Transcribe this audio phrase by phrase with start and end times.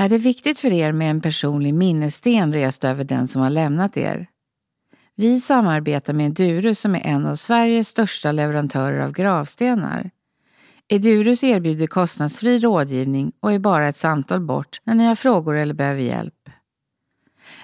[0.00, 3.96] Är det viktigt för er med en personlig minnessten rest över den som har lämnat
[3.96, 4.26] er?
[5.16, 10.10] Vi samarbetar med Durus som är en av Sveriges största leverantörer av gravstenar.
[10.88, 15.74] Edurus erbjuder kostnadsfri rådgivning och är bara ett samtal bort när ni har frågor eller
[15.74, 16.50] behöver hjälp.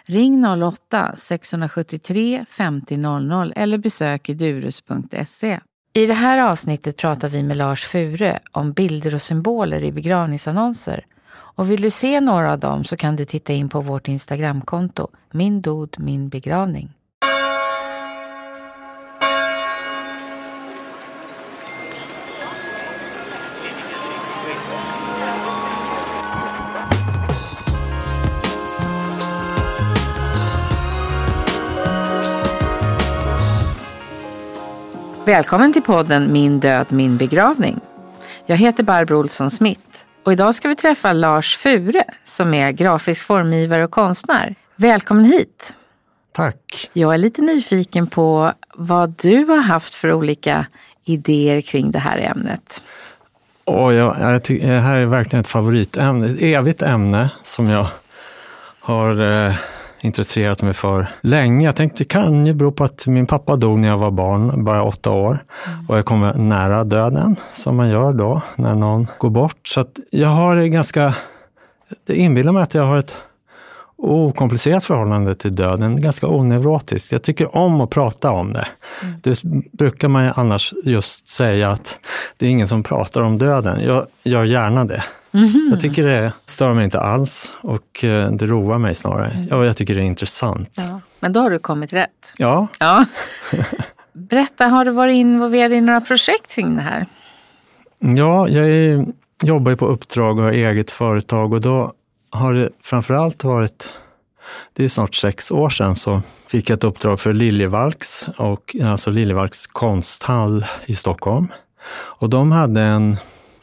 [0.04, 5.60] Ring 08-673 50 00 eller besök edurus.se.
[5.92, 11.04] I det här avsnittet pratar vi med Lars Fure om bilder och symboler i begravningsannonser.
[11.56, 15.08] Och vill du se några av dem så kan du titta in på vårt Instagramkonto,
[15.30, 16.92] min dod min begravning.
[35.26, 37.80] Välkommen till podden Min död, min begravning.
[38.46, 39.95] Jag heter Barbro Olsson Smith
[40.26, 44.54] och idag ska vi träffa Lars Fure som är grafisk formgivare och konstnär.
[44.76, 45.74] Välkommen hit!
[46.32, 46.90] Tack!
[46.92, 50.66] Jag är lite nyfiken på vad du har haft för olika
[51.04, 52.82] idéer kring det här ämnet.
[53.64, 57.86] Och jag, jag tycker, det här är verkligen ett favoritämne, ett evigt ämne som jag
[58.80, 59.54] har eh,
[60.06, 61.66] intresserat mig för länge.
[61.66, 64.64] Jag tänkte det kan ju bero på att min pappa dog när jag var barn,
[64.64, 65.44] bara åtta år.
[65.66, 65.86] Mm.
[65.88, 69.68] Och jag kommer nära döden, som man gör då när någon går bort.
[69.68, 71.14] Så att jag har ganska,
[72.06, 73.16] det inbillar mig att jag har ett
[73.98, 77.12] okomplicerat förhållande till döden, ganska oneurotiskt.
[77.12, 78.68] Jag tycker om att prata om det.
[79.02, 79.14] Mm.
[79.22, 81.98] Det brukar man ju annars just säga att
[82.36, 83.80] det är ingen som pratar om döden.
[83.84, 85.04] Jag gör gärna det.
[85.36, 85.68] Mm.
[85.70, 89.30] Jag tycker det stör mig inte alls och eh, det roar mig snarare.
[89.30, 89.48] Mm.
[89.50, 90.74] Ja, jag tycker det är intressant.
[90.76, 91.00] Ja.
[91.20, 92.34] Men då har du kommit rätt.
[92.36, 92.68] Ja.
[92.78, 93.04] ja.
[94.12, 97.06] Berätta, har du varit involverad i några projekt kring det här?
[97.98, 99.06] Ja, jag är,
[99.42, 101.92] jobbar ju på uppdrag och har eget företag och då
[102.30, 103.90] har det framförallt varit
[104.72, 109.10] det är snart sex år sedan så fick jag ett uppdrag för Liljevalchs, och, alltså
[109.10, 111.48] Liljevalchs konsthall i Stockholm.
[111.92, 113.16] Och de hade en,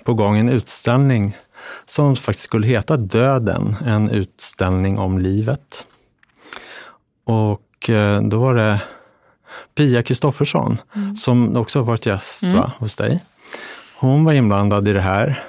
[0.04, 1.38] på gång en utställning
[1.86, 5.86] som faktiskt skulle heta Döden, en utställning om livet.
[7.26, 8.82] Och eh, då var det
[9.76, 11.16] Pia Kristoffersson, mm.
[11.16, 12.56] som också har varit gäst mm.
[12.56, 13.24] va, hos dig.
[13.96, 15.44] Hon var inblandad i det här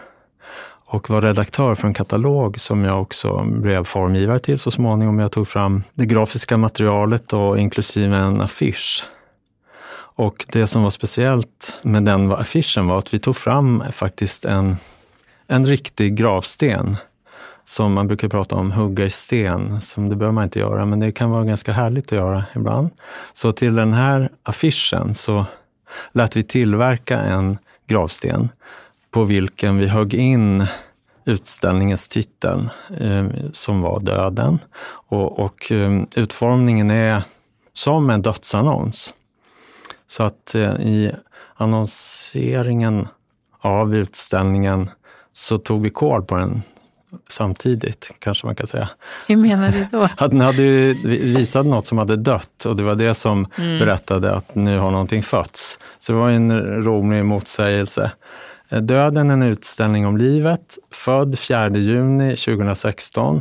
[0.87, 5.19] och var redaktör för en katalog som jag också blev formgivare till så småningom.
[5.19, 9.05] Jag tog fram det grafiska materialet och inklusive en affisch.
[10.17, 14.77] Och det som var speciellt med den affischen var att vi tog fram faktiskt en
[15.47, 16.97] en riktig gravsten
[17.65, 21.01] som man brukar prata om, hugga i sten, som det behöver man inte göra, men
[21.01, 22.91] det kan vara ganska härligt att göra ibland.
[23.33, 25.47] Så till den här affischen så
[26.13, 28.49] lät vi tillverka en gravsten
[29.11, 30.67] på vilken vi högg in
[31.25, 32.69] utställningens titel
[33.01, 34.59] eh, som var Döden.
[35.09, 37.23] Och, och eh, utformningen är
[37.73, 39.15] som en dödsannons.
[40.07, 41.13] Så att eh, i
[41.55, 43.09] annonseringen
[43.61, 44.91] av utställningen
[45.37, 46.63] så tog vi koll på den
[47.29, 48.89] samtidigt, kanske man kan säga.
[49.27, 50.03] Hur menar du då?
[50.17, 50.63] Att den hade
[51.05, 53.79] visat något som hade dött och det var det som mm.
[53.79, 55.79] berättade att nu har någonting fötts.
[55.99, 58.11] Så det var en rolig motsägelse.
[58.81, 63.41] Döden, en utställning om livet, född 4 juni 2016.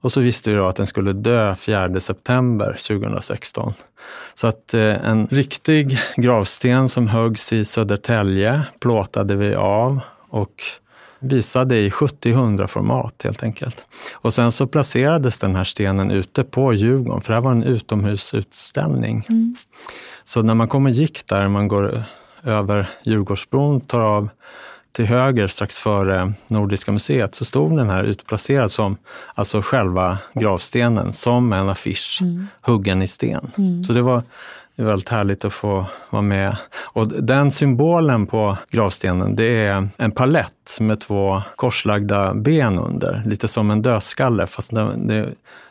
[0.00, 3.74] Och så visste vi då att den skulle dö 4 september 2016.
[4.34, 10.62] Så att eh, en riktig gravsten som höggs i Södertälje plåtade vi av och
[11.18, 13.86] visade i 70-100 format helt enkelt.
[14.14, 17.62] Och sen så placerades den här stenen ute på Djurgården, för det här var en
[17.62, 19.26] utomhusutställning.
[19.28, 19.56] Mm.
[20.24, 22.04] Så när man kom och gick där, man går
[22.42, 24.28] över Djurgårdsbron, tar av
[24.92, 28.96] till höger strax före Nordiska museet, så stod den här utplacerad som
[29.34, 32.46] alltså själva gravstenen, som en affisch, mm.
[32.60, 33.50] huggen i sten.
[33.58, 33.84] Mm.
[33.84, 34.22] Så det var
[34.76, 36.56] det är väldigt härligt att få vara med.
[36.84, 43.22] Och den symbolen på gravstenen, det är en palett med två korslagda ben under.
[43.26, 45.28] Lite som en dödskalle, fast det,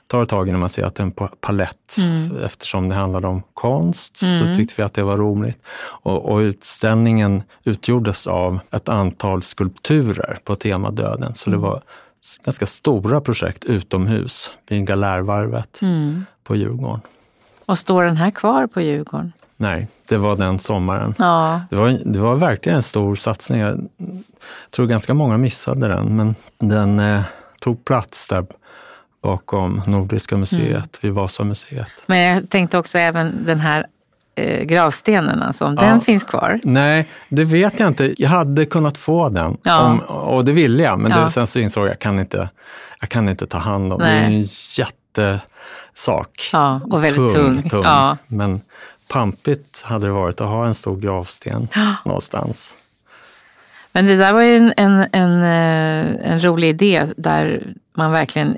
[0.07, 1.95] tar ett tag innan man ser att det är en palett.
[1.97, 2.37] Mm.
[2.43, 4.39] Eftersom det handlar om konst mm.
[4.39, 5.65] så tyckte vi att det var roligt.
[5.87, 11.35] Och, och, utställningen utgjordes av ett antal skulpturer på tema döden.
[11.35, 11.69] Så det mm.
[11.69, 11.81] var
[12.45, 16.25] ganska stora projekt utomhus vid Galärvarvet mm.
[16.43, 17.01] på Djurgården.
[17.65, 19.33] Och står den här kvar på Djurgården?
[19.57, 21.15] Nej, det var den sommaren.
[21.17, 21.61] Ja.
[21.69, 23.59] Det, var, det var verkligen en stor satsning.
[23.59, 23.87] Jag
[24.71, 27.21] tror ganska många missade den, men den eh,
[27.59, 28.45] tog plats där
[29.23, 30.87] bakom Nordiska museet, mm.
[31.01, 31.87] vid Vasamuseet.
[32.05, 33.85] Men jag tänkte också även den här
[34.35, 35.81] eh, gravstenen, alltså, om Ja.
[35.87, 36.59] den finns kvar.
[36.63, 38.13] Nej, det vet jag inte.
[38.17, 39.79] Jag hade kunnat få den Ja.
[39.79, 40.99] om, och det ville jag.
[40.99, 41.23] Men Ja.
[41.23, 42.49] det, sen så insåg jag att jag kan inte,
[42.99, 44.05] jag kan inte ta hand om det.
[44.05, 44.47] Det är en
[45.17, 46.49] jättesak.
[46.53, 47.69] Ja, och väldigt tung.
[47.71, 48.17] Ja.
[48.27, 48.61] Men
[49.07, 51.67] pampigt hade det varit att ha en stor gravsten
[52.05, 52.75] någonstans.
[53.91, 58.57] Men det där var ju en, en, en, eh, en rolig idé där man verkligen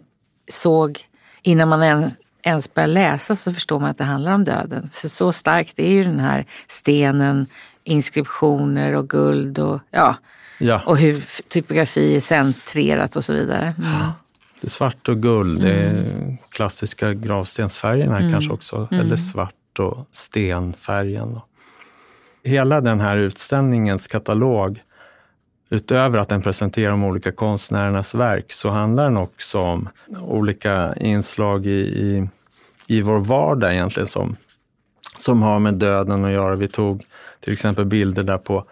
[0.52, 1.00] såg,
[1.42, 4.90] innan man ens, ens börjar läsa så förstår man att det handlar om döden.
[4.90, 7.48] Så, så starkt är ju den här stenen,
[7.84, 10.16] inskriptioner och guld och, ja,
[10.60, 13.76] Ja, och hur typografi är centrerat och så vidare.
[13.78, 14.12] Mm.
[14.62, 15.62] Det är svart och guld.
[15.62, 16.38] Det är Mm.
[16.50, 18.88] klassiska gravstensfärgerna kanske också.
[18.92, 21.40] Eller svart och stenfärgen.
[22.44, 24.84] Hela den här utställningens katalog
[25.70, 29.90] Utöver att den presenterar de olika konstnärernas verk så handlar den också om
[30.22, 32.30] olika inslag i, i,
[32.88, 34.36] i vår vardag egentligen som,
[35.18, 36.56] som har med döden att göra.
[36.56, 37.06] Vi tog
[37.40, 38.66] till exempel bilder där på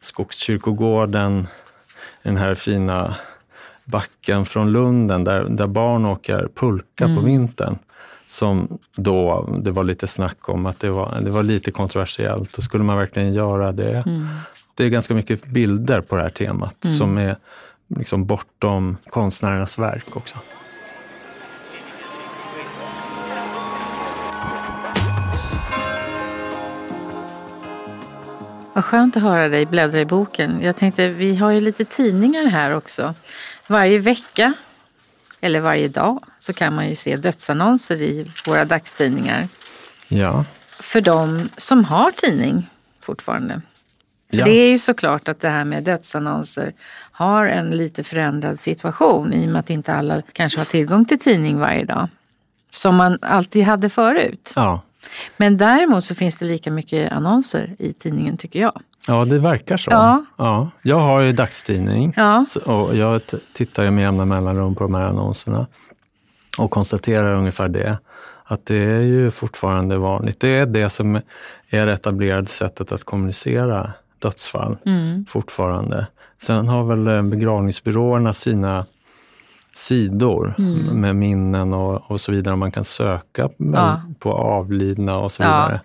[0.00, 1.46] Skogskyrkogården,
[2.22, 3.16] den här fina
[3.90, 7.78] backen från Lunden där, där barn åker pulka på vintern.
[8.26, 12.58] Som då, det var lite snack om att det var, det var lite kontroversiellt.
[12.58, 14.04] Och skulle man verkligen göra det?
[14.74, 17.36] Det är ganska mycket bilder på det här temat som är
[17.96, 20.38] liksom bortom konstnärernas verk också.
[28.72, 30.60] Vad skönt att höra dig bläddra i boken.
[30.62, 33.14] Jag tänkte, vi har ju lite tidningar här också.
[33.70, 34.52] Varje vecka,
[35.40, 39.48] eller varje dag, så kan man ju se dödsannonser i våra dagstidningar.
[40.08, 42.70] Ja, För de som har tidning
[43.00, 43.62] fortfarande.
[44.30, 44.44] För Ja.
[44.44, 46.72] det är ju såklart att det här med dödsannonser
[47.12, 51.18] har en lite förändrad situation i och med att inte alla kanske har tillgång till
[51.18, 52.08] tidning varje dag.
[52.70, 54.52] Som man alltid hade förut.
[54.56, 54.82] ja.
[55.36, 58.80] Men däremot så finns det lika mycket annonser i tidningen tycker jag.
[59.06, 59.90] ja det verkar så.
[59.90, 60.24] Ja.
[60.38, 60.70] Ja.
[60.82, 62.46] Jag har ju dagstidning Ja.
[62.64, 63.20] och jag
[63.52, 65.66] tittar ju med jämna mellanrum på de här annonserna
[66.58, 67.98] och konstaterar ungefär det.
[68.44, 70.40] Att det är ju fortfarande vanligt.
[70.40, 71.20] Det är det som
[71.70, 75.26] är det etablerade sättet att kommunicera dödsfall Mm.
[75.28, 76.06] fortfarande.
[76.42, 78.86] Sen har väl eh, begravningsbyråerna sina
[79.72, 81.00] sidor Mm.
[81.00, 82.56] med minnen och, och så vidare.
[82.56, 84.00] Man kan söka Ja.
[84.18, 85.46] på avlidna och så Ja.
[85.66, 85.80] vidare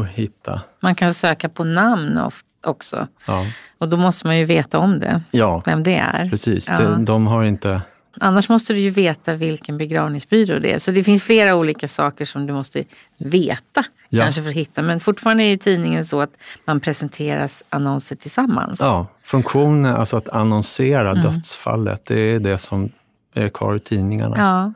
[0.00, 0.60] och hitta.
[0.80, 2.20] Man kan söka på namn
[2.66, 3.06] också.
[3.26, 3.44] Ja,
[3.78, 6.28] Och då måste man ju veta om det, ja vem det är.
[6.30, 6.68] precis.
[6.70, 6.78] Ja.
[6.78, 7.80] De, de har inte...
[8.20, 10.78] Annars måste du ju veta vilken begravningsbyrå det är.
[10.78, 12.84] Så det finns flera olika saker som du måste
[13.18, 14.22] veta Ja.
[14.22, 14.82] kanske för att hitta.
[14.82, 16.30] Men fortfarande är ju tidningen så att
[16.64, 18.80] man presenteras annonser tillsammans.
[18.80, 21.22] Ja, funktionen, alltså att annonsera Mm.
[21.22, 22.90] dödsfallet, det är det som
[23.34, 24.34] är kvar i tidningarna.
[24.38, 24.72] Ja.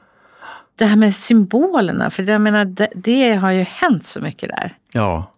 [0.76, 4.76] Det här med symbolerna, för jag menar, det, det har ju hänt så mycket där.
[4.93, 5.32] Ja.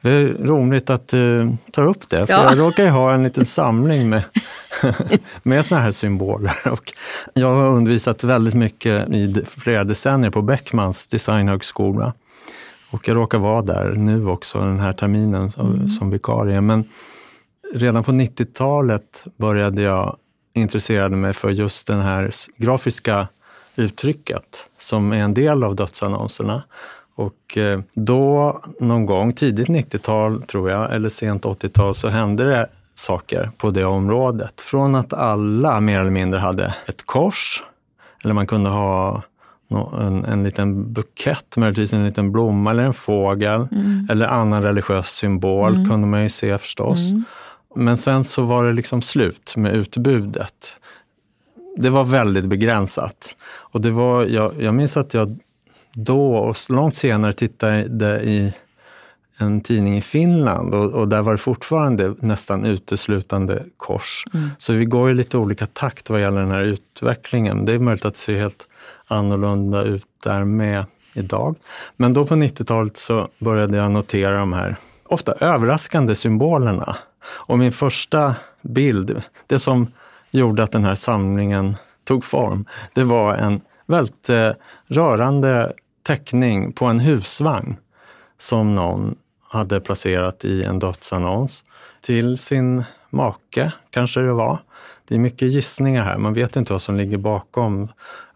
[0.00, 2.44] Det är roligt att du tar upp det, för Ja.
[2.44, 4.22] jag råkar ju ha en liten samling med,
[5.42, 6.56] med såna här symboler.
[6.72, 6.92] Och
[7.34, 12.12] jag har undervisat väldigt mycket i flera decennier på Beckmans designhögskola.
[12.90, 16.60] Och jag råkar vara där nu också den här terminen som, som vikarie.
[16.60, 16.84] Men
[17.74, 20.16] redan på 90-talet började jag
[20.54, 23.28] intressera mig för just den här grafiska
[23.76, 26.62] uttrycket som är en del av dödsannonserna.
[27.14, 32.66] Och eh, då någon gång, tidigt 90-tal tror jag, eller sent 80-tal, så hände det
[32.94, 34.60] saker på det området.
[34.60, 37.62] Från att alla mer eller mindre hade ett kors,
[38.24, 39.22] eller man kunde ha
[40.00, 43.68] en, en liten bukett, möjligtvis en liten blomma eller en fågel,
[44.10, 46.98] eller annan religiös symbol kunde man ju se förstås.
[47.74, 50.80] Men sen så var det liksom slut med utbudet.
[51.76, 53.36] Det var väldigt begränsat.
[53.44, 55.38] Och det var, jag, jag minns att jag
[55.92, 58.52] då och långt senare tittade i
[59.38, 64.24] en tidning i Finland och, och där var det fortfarande nästan uteslutande kors.
[64.58, 67.64] Så vi går i lite olika takt vad gäller den här utvecklingen.
[67.64, 68.68] Det är möjligt att det ser helt
[69.06, 71.56] annorlunda ut där med idag.
[71.96, 76.96] Men då på 90-talet så började jag notera de här ofta överraskande symbolerna.
[77.24, 79.92] Och min första bild, det som
[80.30, 82.64] gjorde att den här samlingen tog form,
[82.94, 84.50] det var en väldigt eh,
[84.86, 87.76] rörande teckning på en husvagn
[88.38, 89.14] som någon
[89.48, 91.64] hade placerat i en dödsannons
[92.00, 94.58] till sin make, kanske det var.
[95.08, 97.88] Det är mycket gissningar här, man vet inte vad som ligger bakom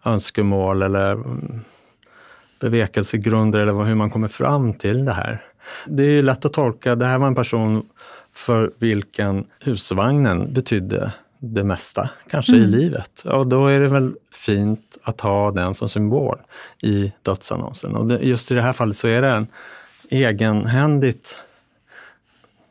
[0.05, 1.61] önskemål eller mm,
[2.59, 5.45] bevekelsegrunder eller hur man kommer fram till det här.
[5.85, 7.89] Det är ju lätt att tolka, det här var en person
[8.37, 13.23] för vilken husvagnen betydde det mesta, kanske i livet.
[13.25, 16.37] Och då är det väl fint att ha den som symbol
[16.81, 17.95] i dödsannonsen.
[17.95, 19.47] Och det, just i det här fallet så är det en
[20.09, 21.37] egenhändigt,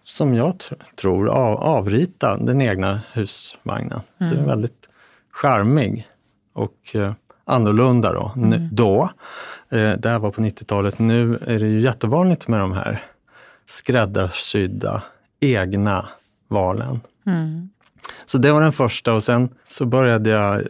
[0.04, 4.00] som jag tr- tror, av, avrita den egna husvagnen.
[4.18, 4.88] Så den är väldigt
[5.32, 6.08] charmig
[6.52, 7.12] och eh,
[7.44, 8.32] annorlunda då.
[8.37, 9.11] Nu, då.
[9.68, 10.99] Eh, det här var på 90-talet.
[10.99, 13.02] Nu är det ju jättevanligt med de här
[13.66, 15.02] skräddarsydda
[15.40, 16.09] egna
[16.49, 17.00] valen.
[17.26, 17.69] Mm.
[18.26, 20.62] Så det var den första och sen så började jag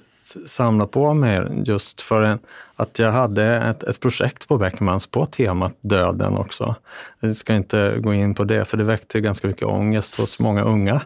[0.46, 2.38] samla på mig just för en,
[2.76, 6.74] att jag hade ett, ett projekt på Beckmans på temat döden också.
[7.20, 10.62] Jag ska inte gå in på det för det väckte ganska mycket ångest hos många
[10.62, 11.00] unga.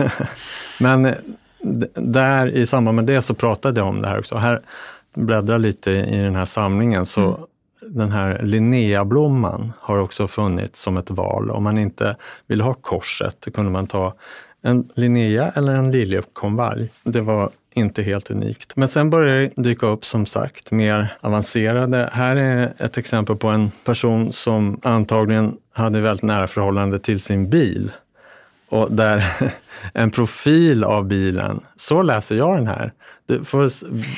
[0.80, 1.02] Men
[1.58, 4.36] d- där i samband med det så pratade jag om det här också.
[4.36, 4.60] Här
[5.14, 7.46] bläddrar lite i den här samlingen så
[7.96, 11.50] den här Linneablomman har också funnits som ett val.
[11.50, 14.14] Om man inte vill ha korset då kunde man ta
[14.62, 16.90] en Linnea eller en liljekonvalj.
[17.04, 18.76] Det var inte helt unikt.
[18.76, 22.10] Men sen började det dyka upp som sagt mer avancerade.
[22.12, 27.50] Här är ett exempel på en person som antagligen hade väldigt nära förhållande till sin
[27.50, 27.90] bil.
[28.68, 29.24] Och där
[29.94, 32.92] en profil av bilen, så läser jag den här.
[33.26, 33.70] Du får,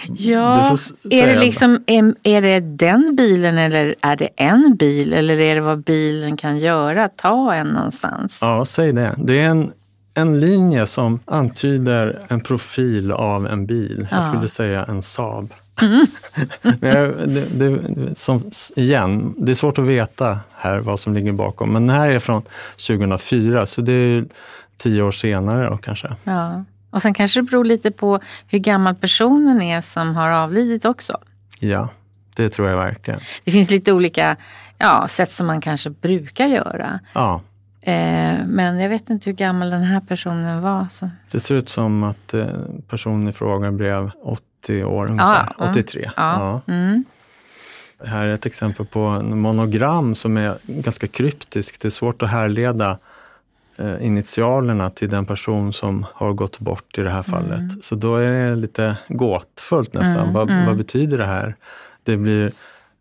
[0.09, 4.77] Ja, du får är det, liksom, är, är det den bilen eller är det en
[4.77, 8.39] bil eller är det vad bilen kan göra, ta en någonstans?
[8.43, 9.15] Ja, säg det.
[9.19, 9.73] Det är en,
[10.15, 14.07] en linje som antyder en profil av en bil.
[14.11, 14.23] Jag Ja.
[14.23, 15.55] skulle säga en Saab.
[16.81, 21.73] Jag, det, det, som, igen, det är svårt att veta här vad som ligger bakom.
[21.73, 22.43] Men den här är från
[22.87, 24.25] 2004, så det är
[24.77, 26.09] tio år senare då kanske.
[26.25, 26.65] Ja.
[26.91, 31.19] Och sen kanske det beror lite på hur gammal personen är som har avlidit också.
[31.61, 31.89] Ja,
[32.37, 33.21] det tror jag verkligen.
[33.45, 34.37] Det finns lite olika
[34.79, 37.01] ja, sätt som man kanske brukar göra.
[37.13, 37.43] Ja,
[37.89, 40.87] Eh, men jag vet inte hur gammal den här personen var.
[40.91, 41.11] Så.
[41.31, 42.47] det ser ut som att eh,
[42.89, 44.11] personen i fråga blev
[44.61, 45.53] 80 år ungefär.
[45.59, 45.71] Mm.
[45.71, 46.11] 83.
[46.17, 46.61] Ja.
[46.67, 47.05] Mm.
[48.05, 51.81] Här är ett exempel på en monogram som är ganska kryptisk.
[51.81, 52.99] Det är svårt att härleda
[53.79, 57.85] eh, initialerna till den person som har gått bort i det här fallet.
[57.85, 60.23] Så då är det lite gåtfullt nästan.
[60.23, 60.67] Mm, vad, mm.
[60.67, 61.55] vad betyder det här?
[62.03, 62.53] Det blir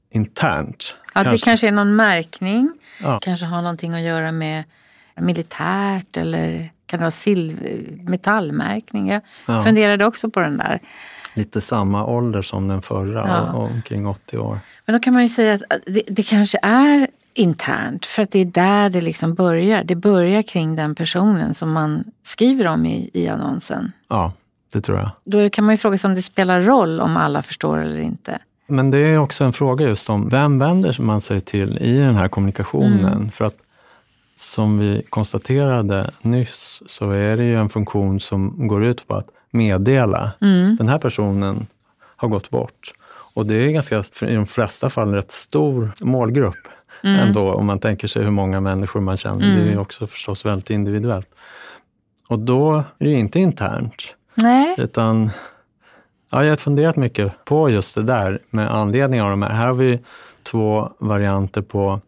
[0.09, 0.95] internt.
[1.13, 2.71] Ja, det kanske är någon märkning.
[3.01, 3.19] Ja.
[3.21, 4.63] Kanske har någonting att göra med
[5.15, 9.07] militärt eller kan det vara silver, metallmärkning.
[9.07, 9.63] Jag Ja.
[9.63, 10.79] funderade också på den där.
[11.37, 13.51] Lite samma ålder som den förra, Ja.
[13.51, 14.59] och, och omkring 80 år.
[14.85, 18.39] Men då kan man ju säga att det, det kanske är internt för att det
[18.39, 19.83] är där det liksom börjar.
[19.83, 23.91] Det börjar kring den personen som man skriver om i, i annonsen.
[24.07, 24.31] Ja,
[24.73, 25.09] det tror jag.
[25.23, 28.39] Då kan man ju fråga sig om det spelar roll om alla förstår eller inte.
[28.67, 32.15] Men det är också en fråga just om vem vänder man sig till i den
[32.15, 33.13] här kommunikationen?
[33.13, 33.31] Mm.
[33.31, 33.55] För att
[34.35, 39.27] som vi konstaterade nyss så är det ju en funktion som går ut på att
[39.57, 40.31] meddela.
[40.41, 40.75] Mm.
[40.75, 41.67] Den här personen
[42.15, 42.93] har gått bort.
[43.33, 46.67] Och det är ganska, i de flesta fall, en rätt stor målgrupp
[47.03, 47.19] Mm.
[47.27, 49.55] ändå, om man tänker sig hur många människor man känner.
[49.55, 51.29] Det är ju också förstås väldigt individuellt.
[52.29, 54.75] Och då är det ju inte internt, Nej.
[54.77, 55.29] utan
[56.31, 59.49] ja, jag har funderat mycket på just det där med anledning av de här.
[59.49, 59.99] Här har vi
[60.43, 62.01] två varianter på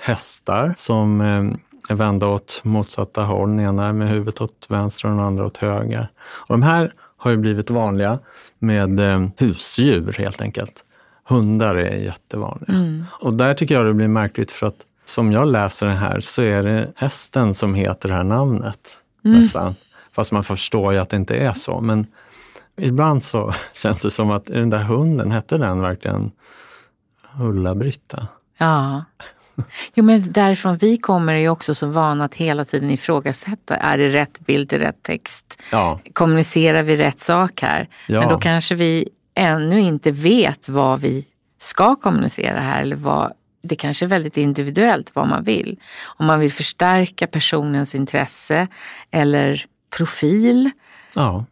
[0.00, 1.44] hästar som eh,
[1.90, 3.48] vända åt motsatta håll.
[3.48, 6.08] Den ena är med huvudet åt vänster och den andra åt höger.
[6.18, 8.18] Och de här har ju blivit vanliga
[8.58, 10.84] med eh, husdjur helt enkelt.
[11.28, 12.72] Hundar är jättevanliga.
[13.20, 16.42] Och där tycker jag det blir märkligt för att som jag läser den här så
[16.42, 19.74] är det hästen som heter det här namnet nästan.
[20.12, 21.80] Fast man förstår ju att det inte är så.
[21.80, 22.06] Men
[22.76, 26.30] ibland så känns det som att den där hunden, hette den verkligen
[27.40, 28.28] Ulla-Britta?
[28.58, 29.04] Ja.
[29.94, 33.76] Jo, men därifrån vi kommer är ju också så vana att hela tiden ifrågasätta.
[33.76, 35.62] Är det rätt bild i rätt text?
[35.72, 37.88] Ja, Kommunicerar vi rätt sak här?
[38.06, 38.20] Ja.
[38.20, 41.24] Men då kanske vi ännu inte vet vad vi
[41.58, 42.82] ska kommunicera här.
[42.82, 43.32] Eller vad,
[43.62, 45.80] det kanske är väldigt individuellt vad man vill.
[46.04, 48.68] Om man vill förstärka personens intresse
[49.10, 49.64] eller
[49.96, 50.70] profil.
[51.14, 51.44] ja,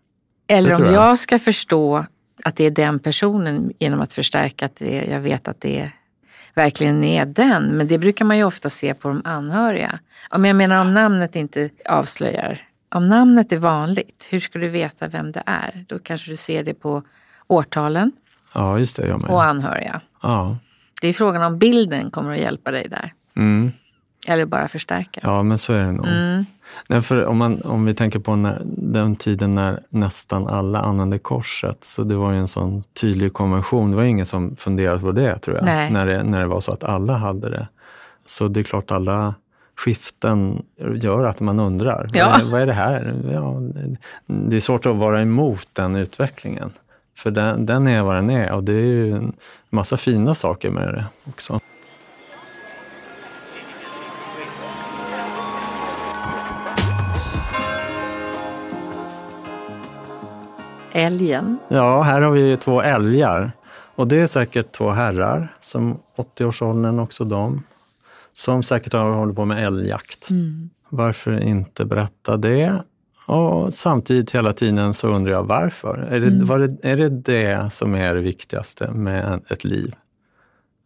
[0.46, 0.92] Eller om jag.
[0.92, 1.18] jag.
[1.18, 2.04] ska förstå
[2.44, 5.90] att det är den personen genom att förstärka att det, jag vet att det
[6.54, 7.64] verkligen är den.
[7.64, 9.98] Men det brukar man ju ofta se på de anhöriga.
[10.30, 12.68] Om jag menar om namnet inte avslöjar.
[12.88, 15.84] Om namnet är vanligt, hur ska du veta vem det är?
[15.88, 17.02] Då kanske du ser det på
[17.46, 18.12] årtalen
[18.54, 19.06] ja just det.
[19.06, 19.30] Jag med.
[19.30, 20.00] och anhöriga.
[20.22, 20.56] Ja.
[21.00, 23.12] Det är frågan om bilden kommer att hjälpa dig där.
[23.36, 23.72] Mm.
[24.26, 25.20] Eller bara förstärka.
[25.22, 26.06] ja, men så är det nog.
[26.06, 26.44] Mm.
[26.88, 31.18] Nej, för om, man, om vi tänker på när, den tiden när nästan alla använde
[31.18, 33.90] korset, så det var ju en sån tydlig konvention.
[33.90, 35.90] Det var ingen som funderade på det, tror jag, Nej.
[35.90, 37.68] När, det, när det var så att alla hade det.
[38.26, 39.34] Så det är klart, alla
[39.76, 40.62] skiften
[40.94, 42.10] gör att man undrar.
[42.12, 42.28] Ja.
[42.30, 43.22] Vad, är, vad är det här?
[43.32, 43.60] Ja,
[44.26, 46.72] det är svårt att vara emot den utvecklingen.
[47.16, 49.32] För den, den är vad den är och det är ju en
[49.70, 51.60] massa fina saker med det också.
[60.94, 61.58] Älgen?
[61.68, 63.52] Ja, här har vi ju två älgar.
[63.96, 67.62] Och det är säkert två herrar, som 80-årsåldern också de,
[68.32, 70.30] som säkert har hållit på med älgjakt.
[70.30, 70.70] Mm.
[70.88, 72.82] Varför inte berätta det?
[73.26, 75.98] Och samtidigt hela tiden så undrar jag varför.
[76.10, 76.76] Är det, Mm.
[76.80, 79.94] det, är det det som är det viktigaste med ett liv?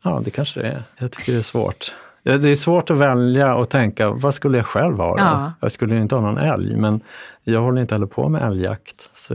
[0.04, 0.82] Ja, det kanske det är.
[0.98, 1.92] Jag tycker det är svårt.
[2.22, 5.18] Det är svårt att välja och tänka, vad skulle jag själv ha då?
[5.18, 5.52] Ja.
[5.60, 7.00] Jag skulle ju inte ha någon älg, men
[7.44, 9.10] jag håller inte heller på med älgjakt.
[9.14, 9.34] Så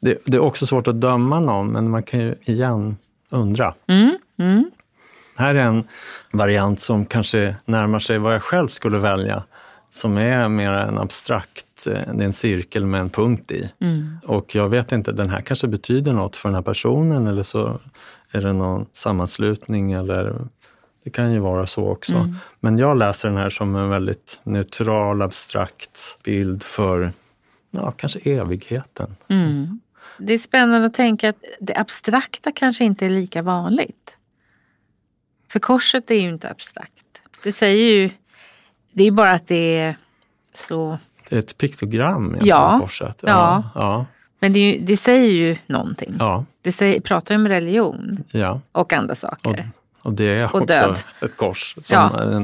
[0.00, 2.96] det, det är också svårt att döma någon, men man kan ju igen
[3.30, 3.74] undra.
[3.86, 4.18] Mm.
[4.38, 4.70] Mm.
[5.36, 5.84] Här är en
[6.32, 9.42] variant som kanske närmar sig vad jag själv skulle välja.
[9.90, 13.70] Som är mer en abstrakt, eh, det är en cirkel med en punkt i.
[13.80, 14.18] Mm.
[14.24, 17.78] Och jag vet inte, den här kanske betyder något för den här personen eller så
[18.32, 20.36] är det någon sammanslutning eller
[21.08, 22.14] det kan ju vara så också.
[22.16, 22.36] Mm.
[22.60, 27.12] Men jag läser den här som en väldigt neutral, abstrakt bild för
[27.70, 29.16] ja, kanske evigheten.
[29.28, 29.80] Mm.
[30.18, 34.18] Det är spännande att tänka att det abstrakta kanske inte är lika vanligt.
[35.48, 37.22] För korset är ju inte abstrakt.
[37.42, 38.10] Det säger ju,
[38.92, 39.96] det är bara att det är
[40.54, 40.98] så,
[41.28, 42.78] Det är ett piktogram Ja.
[42.80, 43.22] korset.
[43.26, 43.70] Ja.
[43.74, 44.06] Ja,
[44.40, 46.14] men det, ju, det säger ju någonting.
[46.18, 48.60] ja, Det säger, pratar ju om religion ja.
[48.72, 49.70] och andra saker.
[50.08, 50.98] Och det är Och också död.
[51.22, 52.42] ett kors som Ja.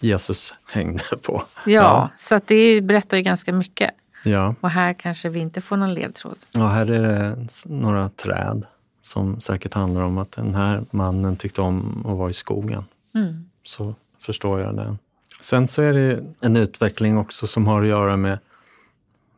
[0.00, 1.42] Jesus hängde på.
[1.66, 3.90] Ja, så att det är- berättar ju ganska mycket.
[4.24, 4.54] Ja.
[4.60, 6.36] Och här kanske vi inte får någon ledtråd.
[6.52, 8.66] ja, här är det några träd
[9.02, 12.84] som säkert handlar om att den här mannen tyckte om att vara i skogen.
[13.14, 13.44] Mm.
[13.64, 14.98] Så förstår jag den.
[15.40, 18.38] Sen så är det en utveckling också som har att göra med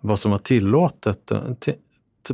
[0.00, 1.40] vad som var tillåtet eh,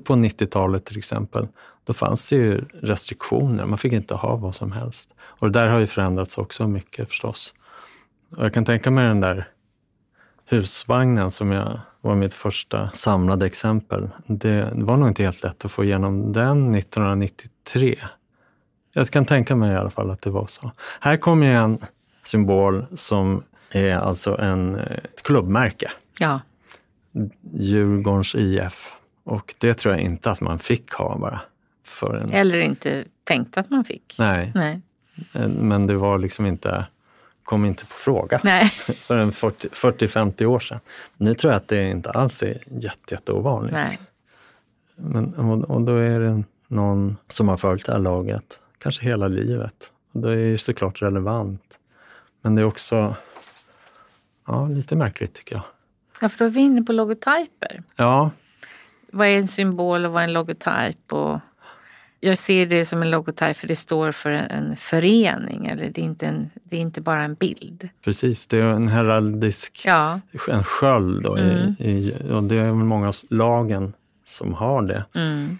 [0.04, 1.48] på 90-talet till exempel.
[1.88, 5.10] Då fanns det ju restriktioner, man fick inte ha vad som helst.
[5.20, 7.54] Och det där har ju förändrats också mycket förstås.
[8.36, 9.48] Och jag kan tänka mig den där
[10.44, 14.10] husvagnen som jag var mitt första samlade exempel.
[14.26, 17.98] Det, var nog inte helt lätt att få igenom den 1993.
[18.92, 20.70] Jag kan tänka mig i alla fall att det var så.
[21.00, 21.78] Här kommer ju en
[22.24, 25.90] symbol som är alltså en, ett klubbmärke.
[26.18, 26.40] Ja,
[27.54, 28.92] Djurgårdens IF.
[29.24, 31.40] Och det tror jag inte att man fick ha bara.
[31.88, 34.14] För en, eller inte tänkt att man fick.
[34.18, 34.80] nej, Nej.
[35.34, 36.86] eh, men det var liksom inte,
[37.44, 38.64] kom inte på fråga Nej.
[38.98, 40.80] för en 40 40-50 år sedan.
[41.16, 43.72] Nu tror jag att det inte alls är jätte, jätte ovanligt.
[43.72, 43.98] Nej.
[44.96, 49.28] Men, och, och då är det någon som har följt det här laget, kanske hela
[49.28, 49.90] livet.
[50.12, 51.78] Och det är ju såklart relevant.
[52.42, 53.14] Men det är också
[54.46, 55.64] ja, lite märkligt tycker jag.
[56.20, 57.82] Ja, för då är vi inne på logotyper.
[57.96, 58.30] Ja,
[59.12, 61.12] Vad är en symbol och vad är en logotyp?
[61.12, 61.38] Och
[62.20, 65.66] jag ser det som en logotyp för det står för en, en förening.
[65.66, 67.88] Eller det är, inte en, det är inte bara en bild.
[68.04, 68.46] precis.
[68.46, 70.20] Det är en heraldisk Ja.
[70.48, 71.22] en sköld.
[71.22, 71.74] Då, Mm.
[71.78, 73.92] i, i, och det är väl många av lagen
[74.26, 75.04] som har det.
[75.14, 75.58] Mm.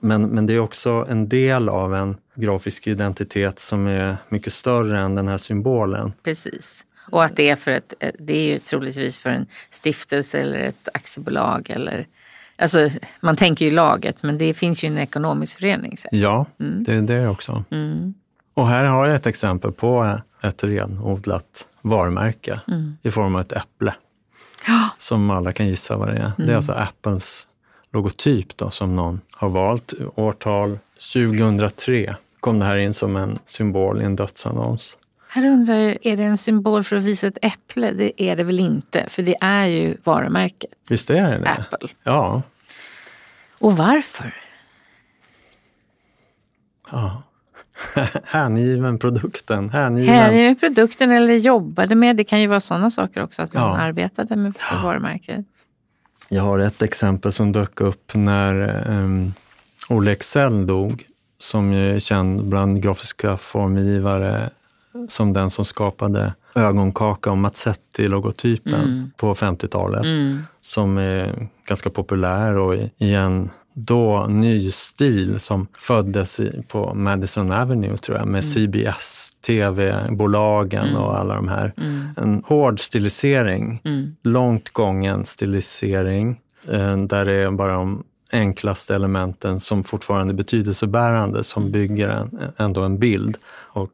[0.00, 5.00] Men, men det är också en del av en grafisk identitet som är mycket större
[5.00, 6.12] än den här symbolen.
[6.24, 6.86] Precis.
[7.10, 10.88] Och att det är för ett, det är ju troligtvis för en stiftelse eller ett
[10.94, 12.06] aktiebolag eller
[12.62, 15.96] Alltså man tänker ju laget men det finns ju en ekonomisk förening.
[15.96, 16.08] Så.
[16.12, 16.84] Ja, Mm.
[16.84, 17.64] det är det också.
[17.70, 18.14] Mm.
[18.54, 22.96] Och här har jag ett exempel på ett renodlat varumärke Mm.
[23.02, 23.94] i form av ett äpple.
[24.66, 24.88] Ja.
[24.98, 26.32] Som alla kan gissa vad det är.
[26.46, 27.46] Det är alltså Apples
[27.92, 29.94] logotyp då, som någon har valt.
[30.14, 30.78] Årtal
[31.12, 34.96] 2003 kom det här in som en symbol i en dödsannons.
[35.28, 37.92] Här undrar jag, är det en symbol för att visa ett äpple?
[37.92, 41.48] Det är det väl inte, för det är ju varumärket Visst är det det?
[41.70, 41.88] Apple.
[42.02, 42.42] Ja.
[43.62, 44.34] Och varför?
[46.90, 47.22] ja.
[48.24, 49.70] Hängiven produkten.
[49.70, 50.56] Hängiven.
[50.56, 53.76] Produkten eller jobbade med, det kan ju vara sådana saker också, att man Ja.
[53.76, 55.46] arbetade med för varumärket.
[56.28, 59.32] Jag har ett exempel som dök upp när um,
[59.88, 61.06] Olle Excel dog,
[61.38, 64.50] som är känd bland grafiska formgivare
[65.08, 69.10] som den som skapade ögonkaka och Mazzetti-logotypen Mm.
[69.16, 70.04] på 50-talet.
[70.04, 70.42] Mm.
[70.60, 77.96] Som är ganska populär och i, en då ny stil som föddes på Madison Avenue
[77.96, 81.72] tror jag med CBS, tv-bolagen och alla de här.
[81.76, 82.08] Mm.
[82.16, 84.16] En hård stilisering Mm.
[84.22, 91.44] långt gången stilisering eh, där det är bara de enklaste elementen som fortfarande är betydelsebärande
[91.44, 93.36] som bygger en, ändå en bild.
[93.54, 93.92] Och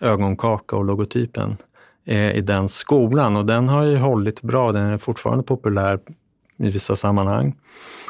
[0.00, 1.56] ögonkaka och logotypen
[2.06, 4.72] i den skolan och den har ju hållit bra.
[4.72, 5.98] Den är fortfarande populär
[6.56, 7.54] i vissa sammanhang.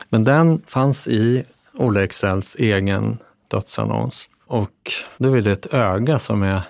[0.09, 4.29] Men den fanns i Olle Excels egen dödsannons.
[4.47, 6.63] Och då är det ett öga som är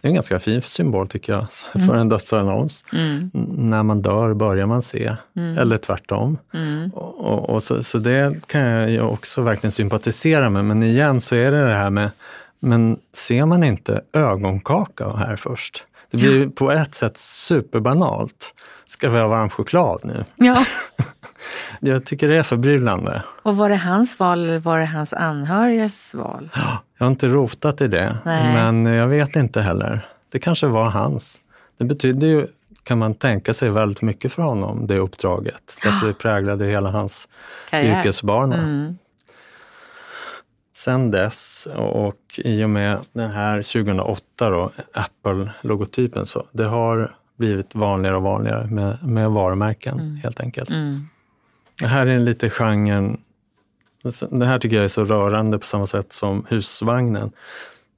[0.00, 1.46] Det är en ganska fin symbol tycker jag,
[1.86, 2.84] för en dödsannons.
[2.92, 3.30] Mm.
[3.48, 6.38] När man dör börjar man se, eller tvärtom.
[6.54, 6.90] Mm.
[6.90, 10.64] Och, och, och så, så det kan jag ju också verkligen sympatisera med.
[10.64, 12.10] Men igen så är det det här med,
[12.60, 15.84] men ser man inte ögonkaka här först?
[16.16, 18.54] Det blir ju på ett sätt superbanalt.
[18.86, 20.24] Ska vi ha varm choklad nu?
[20.36, 20.64] Ja.
[21.80, 23.22] Jag tycker det är förbryllande.
[23.42, 26.50] Och var det hans val eller var det hans anhörigas val?
[26.98, 28.52] Jag har inte rotat i det, Nej.
[28.54, 30.06] men jag vet inte heller.
[30.32, 31.40] Det kanske var hans.
[31.78, 32.46] Det betyder ju,
[32.82, 35.78] kan man tänka sig, väldigt mycket för honom, det uppdraget.
[35.82, 37.28] Därför det präglade hela hans
[37.70, 37.98] Karriär.
[37.98, 38.56] yrkesbana.
[38.56, 38.98] Mm.
[40.76, 47.74] Sen dess och i och med den här 2008 då, Apple-logotypen, så det har blivit
[47.74, 50.70] vanligare och vanligare med, med varumärken helt enkelt.
[50.70, 51.06] Mm.
[51.80, 53.20] Det här är lite genren,
[54.30, 57.32] det här tycker jag är så rörande på samma sätt som husvagnen.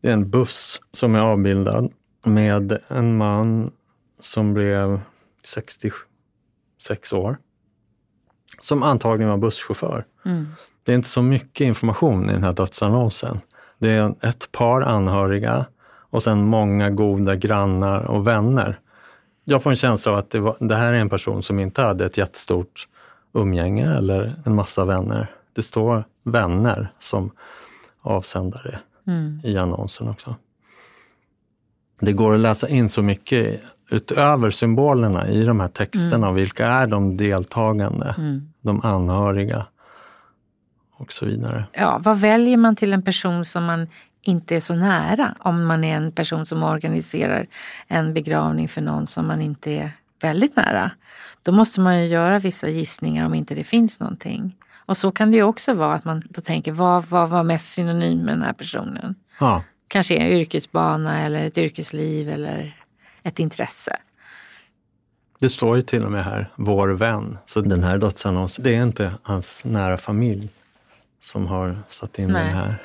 [0.03, 1.93] Det är en buss som är avbildad
[2.25, 3.73] med en man
[4.21, 5.01] som blev
[5.45, 7.39] 66 år.
[8.61, 10.05] Som antagligen var busschaufför.
[10.25, 10.47] Mm.
[10.87, 13.41] Det är inte så mycket information i den här dödsannonsen.
[13.79, 15.67] Det är ett par anhöriga
[16.11, 18.79] och sen många goda grannar och vänner.
[19.45, 21.83] Jag får en känsla av att det, var, det här är en person som inte
[21.83, 22.89] hade ett jättestort
[23.35, 25.31] umgänge eller en massa vänner.
[25.55, 27.31] Det står vänner som
[28.03, 29.41] avsändare Mm.
[29.45, 30.35] i annonsen också.
[32.01, 36.33] Det går att läsa in så mycket utöver symbolerna i de här texterna.
[36.33, 38.53] Vilka är de deltagande, Mm.
[38.61, 39.67] de anhöriga
[40.97, 41.65] och så vidare.
[41.73, 43.89] Ja, vad väljer man till en person som man
[44.23, 45.37] inte är så nära?
[45.39, 47.47] Om man är en person som organiserar
[47.87, 49.91] en begravning för någon som man inte är
[50.23, 50.91] väldigt nära.
[51.43, 54.57] Då måste man ju göra vissa gissningar om inte det finns någonting.
[54.87, 57.69] Och så kan det ju också vara att man då tänker, vad, vad var mest
[57.73, 59.15] synonym med den här personen?
[59.41, 62.77] Ja, Kanske en yrkesbana eller ett yrkesliv eller
[63.23, 63.97] ett intresse.
[65.39, 67.39] det står ju till och med här, vår vän.
[67.47, 70.49] Så den här dödsannonsen, det är inte hans nära familj
[71.27, 72.45] som har satt in Nej.
[72.45, 72.83] den här.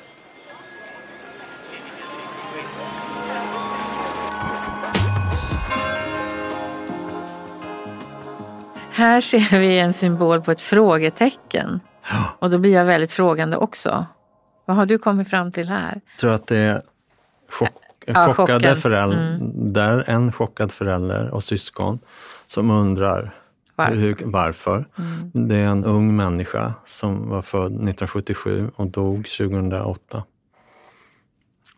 [8.90, 11.80] Här ser vi en symbol på ett frågetecken.
[12.10, 12.36] Ja.
[12.38, 14.06] Och då blir jag väldigt frågande också.
[14.64, 16.00] Vad har du kommit fram till här?
[16.10, 16.82] Jag tror att det är
[17.50, 17.70] chock,
[18.06, 18.64] Ja, chockade chocken.
[18.64, 18.76] Mm.
[18.76, 21.98] föräldrar, en chockad förälder och syskon
[22.46, 23.34] som undrar
[23.76, 23.94] Varför?
[23.94, 24.84] Hur, varför.
[24.98, 25.48] Mm.
[25.48, 30.24] Det är en ung människa som var född 1977 och dog 2008.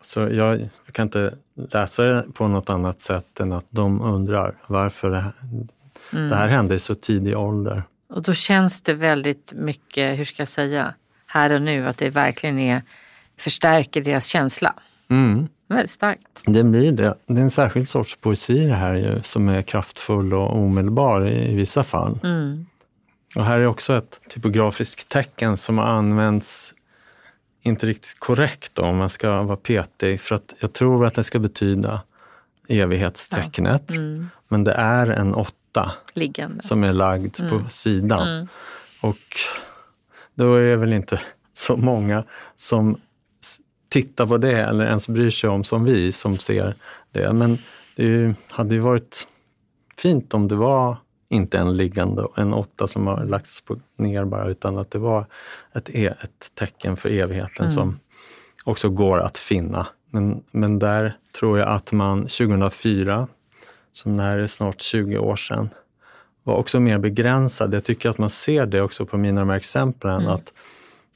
[0.01, 1.35] Så jag, jag kan inte
[1.71, 5.33] läsa det på något annat sätt än att de undrar varför det här,
[6.13, 6.29] Mm.
[6.29, 7.83] det här hände i så tidig ålder.
[8.09, 10.93] Och då känns det väldigt mycket, hur ska jag säga,
[11.25, 12.81] här och nu, att det verkligen är,
[13.37, 14.73] förstärker deras känsla.
[15.09, 15.47] Mm.
[15.67, 16.41] Väldigt starkt.
[16.45, 17.15] Det blir det.
[17.25, 21.51] Det är en särskild sorts poesi det här ju, som är kraftfull och omedelbar i,
[21.51, 22.19] i vissa fall.
[22.23, 22.65] Mm.
[23.35, 26.73] Och här är också ett typografiskt tecken som har använts
[27.61, 30.21] inte riktigt korrekt då, om man ska vara petig.
[30.21, 32.01] För att jag tror att det ska betyda
[32.67, 33.91] evighetstecknet.
[33.91, 34.29] Mm.
[34.47, 36.63] Men det är en åtta Liggande.
[36.63, 38.27] som är lagd på sidan.
[38.27, 38.47] Mm.
[39.01, 39.37] Och
[40.35, 41.21] då är det väl inte
[41.53, 42.23] så många
[42.55, 42.97] som
[43.89, 46.73] tittar på det eller ens bryr sig om som vi som ser
[47.11, 47.33] det.
[47.33, 47.57] Men
[47.95, 49.27] det hade ju varit
[49.97, 50.97] fint om det var
[51.29, 55.25] inte en liggande, en åtta som har lagts på, ner bara, utan att det var
[55.73, 57.99] ett, e, ett tecken för evigheten som
[58.63, 59.87] också går att finna.
[60.09, 63.27] Men, men där tror jag att man 2004,
[63.93, 65.69] som det här är snart 20 år sedan,
[66.43, 67.73] var också mer begränsad.
[67.73, 70.53] Jag tycker att man ser det också på mina de här exemplen, att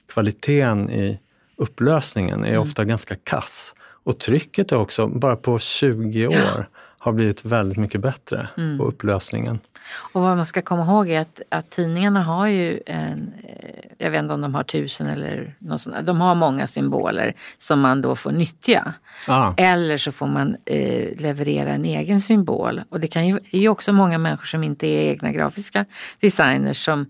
[0.08, 1.19] kvaliteten i
[1.60, 3.76] upplösningen är ofta ganska kass.
[4.04, 6.69] Och trycket är också, bara på 20 år,
[7.00, 9.60] har blivit väldigt mycket bättre på upplösningen.
[10.13, 14.12] Och vad man ska komma ihåg är att, att tidningarna har ju en, eh, jag
[14.12, 18.02] vet inte om de har tusen eller något sånt, de har många symboler som man
[18.02, 18.93] då får nyttja.
[19.28, 22.82] Ah, Eller så får man eh, leverera en egen symbol.
[22.89, 25.86] Och det kan ju, är ju också många människor som inte är egna grafiska
[26.19, 27.06] designers som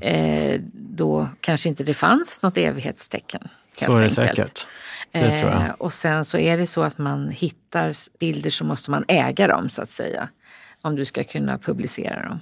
[0.00, 3.48] eh, då kanske inte det fanns något evighetstecken.
[3.76, 4.14] Så är det enkelt.
[4.14, 4.66] säkert.
[5.12, 5.62] Det tror jag.
[5.62, 9.46] Eh, och sen så är det så att man hittar bilder så måste man äga
[9.46, 10.28] dem så att säga.
[10.82, 12.40] Om du ska kunna publicera dem.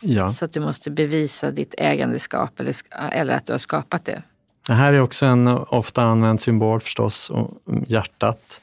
[0.00, 0.28] Ja.
[0.28, 2.74] Så att du måste bevisa ditt ägandeskap eller,
[3.12, 4.22] eller att du har skapat det.
[4.66, 7.50] Det här är också en ofta använd symbol förstås, och
[7.86, 8.60] hjärtat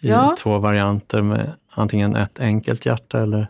[0.00, 0.36] i Ja.
[0.38, 3.48] två varianter med antingen ett enkelt hjärta eller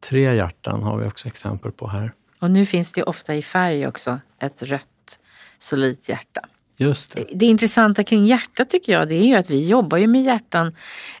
[0.00, 2.12] tre hjärtan har vi också exempel på här.
[2.38, 5.18] Och nu finns det ofta i färg också ett rött
[5.58, 6.40] solidt hjärta.
[6.80, 7.24] Just det.
[7.32, 10.72] Det intressanta kring hjärtat tycker jag det är ju att vi jobbar ju med hjärtan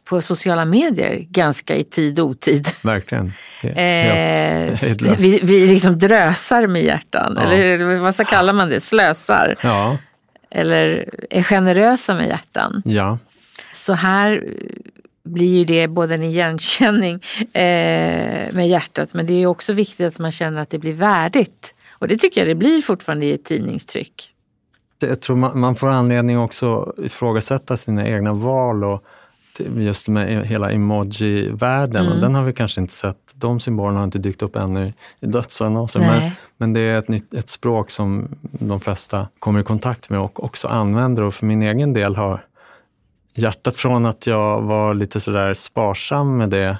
[0.04, 2.68] på sociala medier ganska i tid och otid.
[2.84, 3.32] Verkligen.
[3.60, 7.42] Helt, Eh, helt vi, vi liksom drösar med hjärtan, Ja.
[7.52, 8.80] eller vad ska kalla man det?
[8.80, 9.56] Slösar.
[9.62, 9.98] Ja,
[10.50, 12.82] Eller är generösa med hjärtan.
[12.84, 13.18] ja,
[13.72, 14.44] Så här
[15.24, 17.14] blir ju det både en igenkänning
[17.52, 21.74] eh, med hjärtat men det är också viktigt att man känner att det blir värdigt.
[21.90, 24.30] Och det tycker jag det blir fortfarande i ett tidningstryck.
[24.98, 29.04] Jag tror man, man får anledning också att ifrågasätta sina egna val och
[29.76, 32.06] just med hela emoji-världen.
[32.06, 32.12] Mm.
[32.12, 35.26] Och den har vi kanske inte sett, de symbolerna har inte dykt upp ännu i
[35.26, 36.00] dödsannonser.
[36.00, 40.20] Men, men det är ett, nytt, ett språk som de flesta kommer i kontakt med
[40.20, 41.22] och också använder.
[41.22, 42.44] Och för min egen del har
[43.34, 46.78] hjärtat från att jag var lite sådär sparsam med det,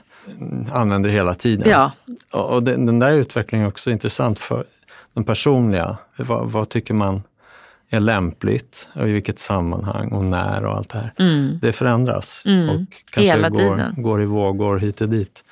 [0.73, 1.71] använder det hela tiden.
[1.71, 1.93] Ja,
[2.33, 4.65] Och och den, den där utvecklingen är också intressant för
[5.15, 5.97] den personliga.
[6.17, 7.23] Vad, vad tycker man
[7.91, 11.13] är lämpligt och i vilket sammanhang och när och allt det här.
[11.19, 11.59] mm.
[11.63, 12.69] Det förändras Mm.
[12.69, 13.95] och kanske Hela går, tiden.
[14.03, 15.45] går i vågor hit och dit.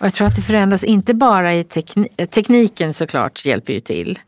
[0.00, 4.18] Och jag tror att det förändras inte bara i tekni- tekniken såklart hjälper ju till.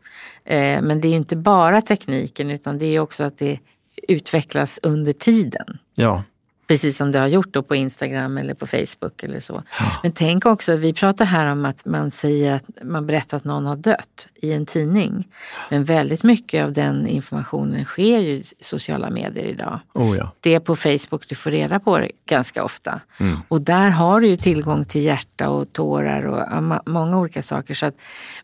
[0.45, 3.59] Eh, men det är ju inte bara tekniken utan det är också att det
[4.07, 5.77] utvecklas under tiden.
[5.95, 6.23] Ja,
[6.67, 9.63] Precis som det har gjort då på Instagram eller på Facebook eller så.
[10.03, 13.65] Men tänk också, vi pratar här om att man säger att man berättar att någon
[13.65, 15.27] har dött i en tidning.
[15.69, 19.79] Men väldigt mycket av den informationen sker ju i sociala medier idag.
[19.93, 20.31] oh ja.
[20.39, 23.01] Det är på Facebook du får reda på det ganska ofta.
[23.19, 23.37] Mm.
[23.47, 27.73] Och där har du ju tillgång till hjärta och tårar och många olika saker.
[27.73, 27.95] Så att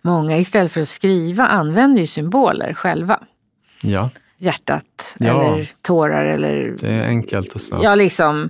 [0.01, 3.19] många istället för att skriva använder ju symboler själva.
[3.81, 4.09] Ja,
[4.43, 5.43] Hjärtat Ja.
[5.53, 7.83] eller tårar eller det är enkelt och snabbt.
[7.83, 8.49] Ja, liksom.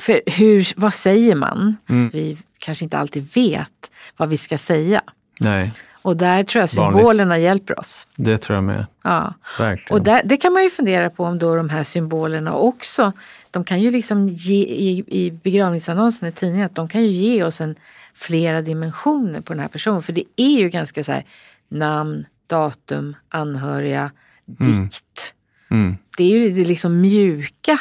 [0.00, 1.76] För hur, vad säger man?
[1.88, 2.10] Mm.
[2.12, 5.02] Vi kanske inte alltid vet vad vi ska säga.
[5.40, 6.96] Nej, Och där tror jag Vanligt.
[6.98, 8.06] symbolerna hjälper oss.
[8.16, 8.86] det tror jag med.
[9.04, 9.34] Ja.
[9.58, 9.98] Verkligen.
[9.98, 13.12] Och där, det kan man ju fundera på om då de här symbolerna också,
[13.50, 17.44] de kan ju liksom ge i, i begravningsannonsen i tidningen, att de kan ju ge
[17.44, 17.74] oss en
[18.14, 20.02] flera dimensioner på den här personen.
[20.02, 21.24] För det är ju ganska så här
[21.68, 24.10] namn, datum, anhöriga,
[24.46, 25.34] dikt.
[25.70, 25.96] Mm.
[26.16, 27.78] Det är ju det liksom mjuka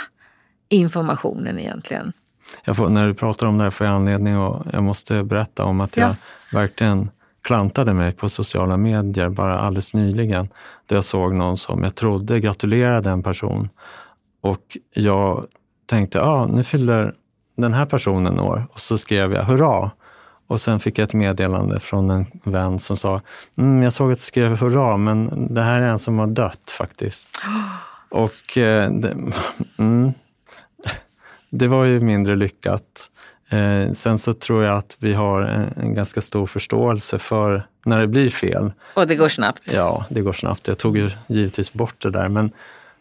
[0.69, 2.13] informationen egentligen.
[2.75, 5.81] Får, när du pratar om det här får jag anledning och jag måste berätta om
[5.81, 6.03] att Ja.
[6.03, 6.15] jag
[6.59, 7.09] verkligen
[7.43, 10.49] klantade mig på sociala medier bara alldeles nyligen.
[10.85, 13.69] Där jag såg någon som jag trodde gratulerade en person.
[14.41, 15.45] Och jag
[15.85, 17.13] tänkte, ja ah, nu fyller
[17.57, 18.67] den här personen år.
[18.71, 19.91] Och så skrev jag hurra.
[20.53, 23.21] Och sen fick jag ett meddelande från en vän som sa,
[23.57, 26.73] mm, jag såg att du skrev hurra, men det här är en som har dött
[26.77, 27.27] faktiskt.
[28.09, 29.15] Och eh, det,
[29.77, 30.13] mm,
[31.49, 33.09] det var ju mindre lyckat.
[33.49, 37.99] Eh, sen så tror jag att vi har en, en ganska stor förståelse för när
[37.99, 38.71] det blir fel.
[38.95, 39.73] Och det går snabbt.
[39.73, 40.67] Ja, det går snabbt.
[40.67, 42.51] Jag tog ju givetvis bort det där, men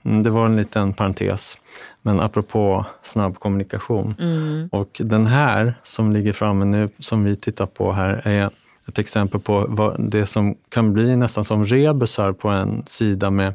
[0.03, 1.59] det var en liten parentes.
[2.03, 4.15] Men apropå snabb kommunikation.
[4.19, 4.69] Mm.
[4.73, 8.51] Och den här som ligger framme nu, som vi tittar på här, är
[8.89, 13.55] ett exempel på vad, det som kan bli nästan som rebusar på en sida med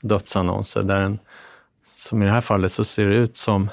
[0.00, 0.82] dödsannonser.
[0.82, 1.18] Där en,
[1.84, 3.70] som i det här fallet så ser det ut som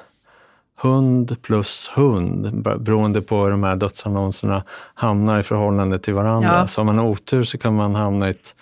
[0.77, 6.57] hund plus hund, beroende på hur de här dödsannonserna hamnar i förhållande till varandra.
[6.57, 6.67] Ja.
[6.67, 8.55] Så om man har otur så kan man hamna i ett,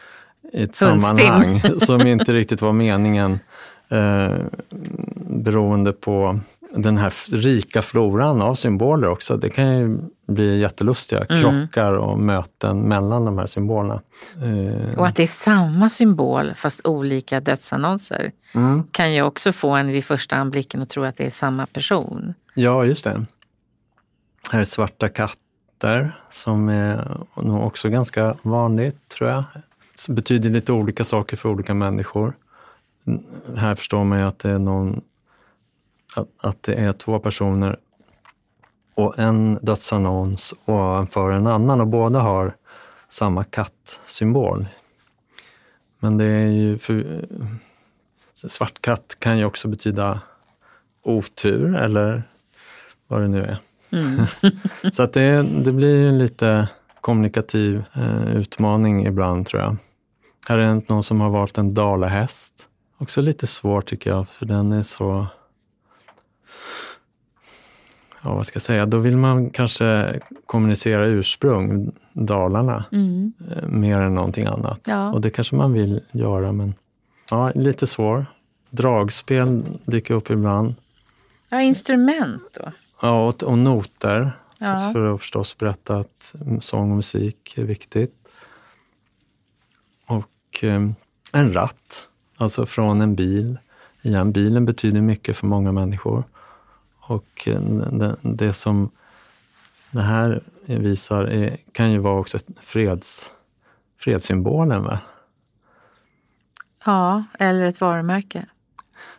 [0.55, 0.99] i ett Hundstim.
[0.99, 3.39] sammanhang som inte riktigt var meningen
[3.89, 4.33] eh,
[5.29, 6.39] beroende på
[6.71, 9.37] den här rika floran av symboler också.
[9.37, 11.41] Det kan ju bli jättelustiga Mm.
[11.41, 14.01] krockar och möten mellan de här symbolerna.
[14.41, 18.83] Eh, Och att det är samma symbol fast olika dödsannonser mm.
[18.91, 22.33] kan ju också få en vid första anblicken att tro att det är samma person.
[22.53, 23.25] Ja, just det.
[24.51, 29.43] Här är svarta katter som är nog också ganska vanligt, tror jag.
[30.07, 32.33] Det betyder lite olika saker för olika människor.
[33.55, 35.01] Här förstår man ju att det är någon
[36.15, 37.77] att, att det är två personer
[38.95, 42.55] och en dödsannons ovanför en annan och båda har
[43.07, 44.67] samma kattsymbol.
[45.99, 47.25] Men det är ju för,
[48.33, 50.21] svart katt kan ju också betyda
[51.03, 52.23] otur eller
[53.07, 53.57] vad det nu är.
[53.91, 54.25] Mm.
[54.91, 56.69] Så att det, det blir ju lite
[57.05, 59.77] kommunikativ eh, utmaning ibland tror jag.
[60.47, 62.67] Här är någon som har valt en dalahäst.
[62.97, 65.27] Också lite svårt tycker jag, för den är så...
[68.23, 68.85] Ja, vad ska jag säga?
[68.85, 73.33] Då vill man kanske kommunicera ursprung, Dalarna, Mm.
[73.51, 74.79] eh, mer än någonting annat.
[74.85, 75.11] Ja.
[75.13, 76.73] Och det kanske man vill göra, men
[77.31, 78.25] ja, lite svår.
[78.69, 80.75] Dragspel dyker upp ibland.
[81.49, 82.71] Ja, instrument då.
[83.01, 84.31] Ja, och, och noter.
[84.65, 84.91] Ja.
[84.93, 88.13] För att förstås berätta att sång och musik är viktigt.
[90.07, 90.89] Och eh,
[91.31, 93.57] en ratt Alltså från en bil.
[94.01, 96.23] Igen, bilen betyder mycket för många människor.
[96.99, 98.89] Och eh, det, det som
[99.91, 103.31] det här visar är, kan ju vara också freds,
[103.97, 104.83] fredssymbolen.
[104.83, 104.99] Va?
[106.85, 108.45] Ja, eller ett varumärke.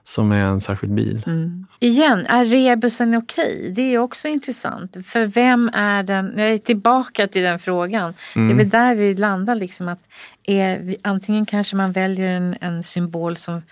[0.03, 1.23] Som är en särskild bil.
[1.27, 1.67] Mm.
[1.81, 3.73] Igen, är rebusen okej?
[3.77, 4.97] Det är också intressant.
[5.07, 6.35] För vem är den?
[6.37, 8.15] Jag är tillbaka till den frågan.
[8.37, 8.49] Mm.
[8.49, 8.57] Det är mm.
[8.57, 9.55] väl där vi landar.
[9.55, 10.09] Liksom att
[10.45, 13.63] är, antingen kanske man väljer en, en symbol som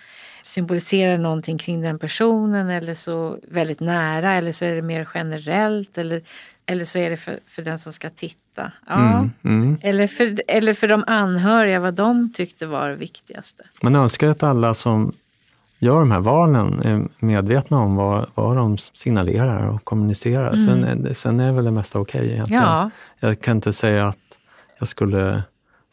[0.43, 5.97] symboliserar någonting kring den personen eller så väldigt nära eller så är det mer generellt
[5.97, 6.21] eller,
[6.65, 8.71] eller så är det för, för den som ska titta.
[8.87, 9.17] Ja.
[9.17, 9.77] Mm, mm.
[9.81, 13.63] Eller, för, eller för de anhöriga, vad de tyckte var det viktigaste.
[13.81, 15.13] Man önskar att alla som
[15.79, 20.47] gör de här valen är medvetna om vad, vad de signalerar och kommunicerar.
[20.47, 20.57] Mm.
[20.57, 22.63] Sen, är, sen är väl det mesta okej okay egentligen.
[22.63, 22.89] Ja.
[23.19, 24.17] Jag kan inte säga att
[24.79, 25.43] jag skulle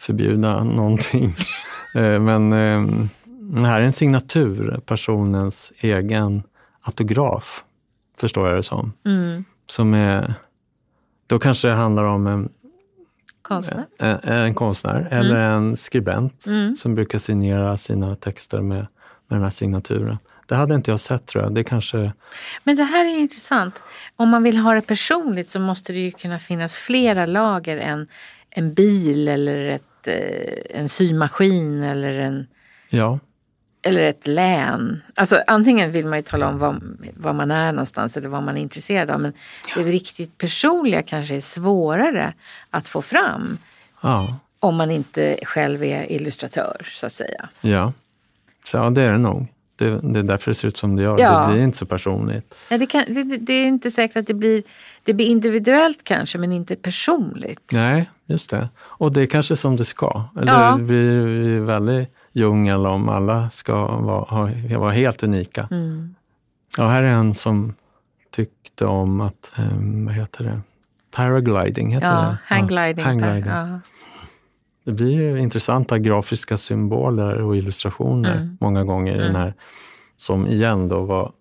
[0.01, 1.35] förbjuda någonting.
[1.95, 6.43] Eh, men ehm, det här är en signatur, personens egen
[6.83, 7.65] autograf,
[8.19, 8.93] förstår jag det som.
[9.07, 9.45] Mm.
[9.67, 10.35] Som är,
[11.27, 12.49] då kanske det handlar om en
[13.43, 15.13] konstnär, en, en konstnär mm.
[15.13, 16.77] eller en skribent mm.
[16.77, 18.87] som brukar signera sina texter med,
[19.33, 20.19] med den här signaturen.
[20.47, 21.55] Det hade inte jag sett tror jag.
[21.55, 22.13] Det kanske...
[22.65, 23.83] Men det här är intressant.
[24.17, 28.07] Om man vill ha det personligt så måste det ju kunna finnas flera lager än
[28.51, 32.47] en bil eller ett, eh, en symaskin eller en...
[32.89, 33.19] Ja
[33.83, 35.03] eller ett län.
[35.15, 36.81] Alltså antingen vill man ju tala om var,
[37.17, 39.21] var man är någonstans eller vad man är intresserad av.
[39.21, 39.33] Men
[39.77, 42.35] det riktigt personliga kanske är svårare
[42.71, 43.59] att få fram.
[44.01, 44.39] Ja.
[44.61, 47.49] Om man inte själv är illustratör så att säga.
[47.61, 47.93] Ja,
[48.65, 49.47] så, ja det är det nog.
[49.77, 51.19] Det, det är därför det ser ut som det gör.
[51.19, 51.41] Ja.
[51.41, 52.55] Det blir inte så personligt.
[52.69, 54.63] Ja, det, kan, det, det, är inte säkert att det blir,
[55.03, 57.73] det blir individuellt kanske men inte personligt.
[57.73, 58.69] Nej, just det.
[58.79, 60.25] Och det är kanske som det ska.
[60.41, 60.77] Eller ja.
[60.77, 65.69] det blir väldigt djungel om alla ska vara, vara helt unika.
[65.71, 66.15] Mm.
[66.77, 67.75] Ja, här är en som
[68.31, 70.61] tyckte om att, um, vad heter det,
[71.11, 72.39] paragliding, heter ja, det?
[72.45, 73.05] Hanggliding.
[73.05, 73.53] Ja, hanggliding.
[74.85, 74.91] Ja.
[74.91, 78.59] Det blir ju intressanta grafiska symboler och illustrationer mm.
[78.61, 79.27] många gånger mm.
[79.27, 79.55] den här,
[80.17, 81.33] som igen då var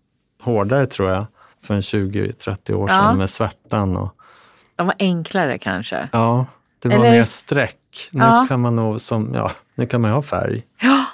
[0.41, 1.25] hårdare tror jag
[1.63, 3.97] för en 20-30 år sedan med svärtan.
[3.97, 4.15] Och,
[4.75, 6.09] De var enklare kanske?
[6.11, 6.45] Ja,
[6.79, 7.11] det var Eller...
[7.11, 8.09] mer streck.
[8.11, 8.45] Nu ja.
[8.49, 10.63] kan man nog som, ja, nu kan man ha färg.
[10.81, 11.05] Ja,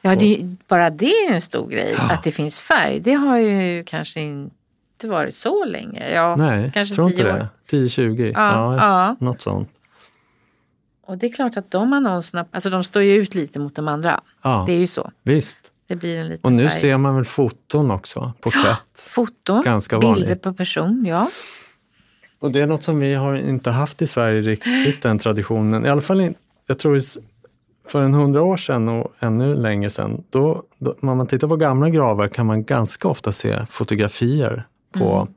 [0.00, 1.94] ja det, bara det är en stor grej.
[1.98, 2.14] Ja.
[2.14, 6.12] Att det finns färg, det har ju kanske inte varit så länge.
[6.14, 7.48] Ja, Nej, kanske tror inte år.
[7.68, 7.76] det.
[7.76, 9.68] 10-20, ja, ja, något sånt.
[11.06, 13.88] Och det är klart att de annonserna, alltså de står ju ut lite mot de
[13.88, 14.20] andra.
[14.42, 15.10] Ja, det är ju så.
[15.22, 15.60] Visst.
[15.86, 16.80] Det blir en liten Och nu färg.
[16.80, 18.64] ser man väl foton också, porträtt.
[18.64, 20.42] Ja, foton, Ganska bilder vanligt.
[20.42, 21.28] på person, ja.
[22.38, 25.86] Och det är något som vi har inte haft i Sverige riktigt, den traditionen.
[25.86, 26.34] I alla fall,
[26.66, 27.00] jag tror
[27.88, 31.56] för en hundra år sedan och ännu längre sedan, då, då, när man tittar på
[31.56, 35.34] gamla gravar kan man ganska ofta se fotografier på mm.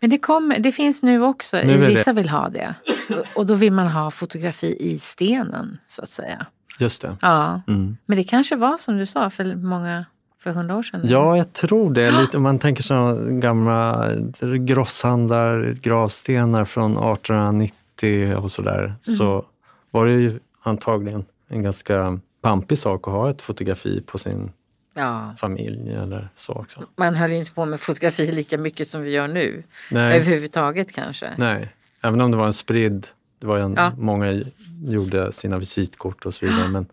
[0.00, 2.20] Men det, kommer, det finns nu också, nu vissa det.
[2.20, 2.74] vill ha det.
[3.34, 6.46] Och då vill man ha fotografi i stenen så att säga.
[6.78, 7.16] Just det.
[7.20, 7.62] Ja.
[7.68, 7.96] Mm.
[8.06, 10.04] Men det kanske var som du sa för många
[10.44, 11.00] för hundra år sedan?
[11.04, 12.10] Ja, jag tror det.
[12.10, 14.10] Lite, man tänker så gamla
[14.58, 18.96] grosshandlar, gravstenar från 1890 och sådär, mm.
[19.00, 19.44] så
[19.90, 24.52] var det ju antagligen en ganska pampig sak att ha ett fotografi på sin
[24.94, 25.34] ja.
[25.38, 26.84] familj eller så också.
[26.96, 29.62] Man höll ju inte på med fotografi lika mycket som vi gör nu.
[29.90, 30.16] Nej.
[30.16, 31.30] Överhuvudtaget kanske.
[31.38, 31.68] Nej,
[32.04, 33.06] även om det var en spridd,
[33.38, 33.92] det var en, ja.
[33.98, 34.42] många
[34.84, 36.68] gjorde sina visitkort och så vidare.
[36.68, 36.86] Men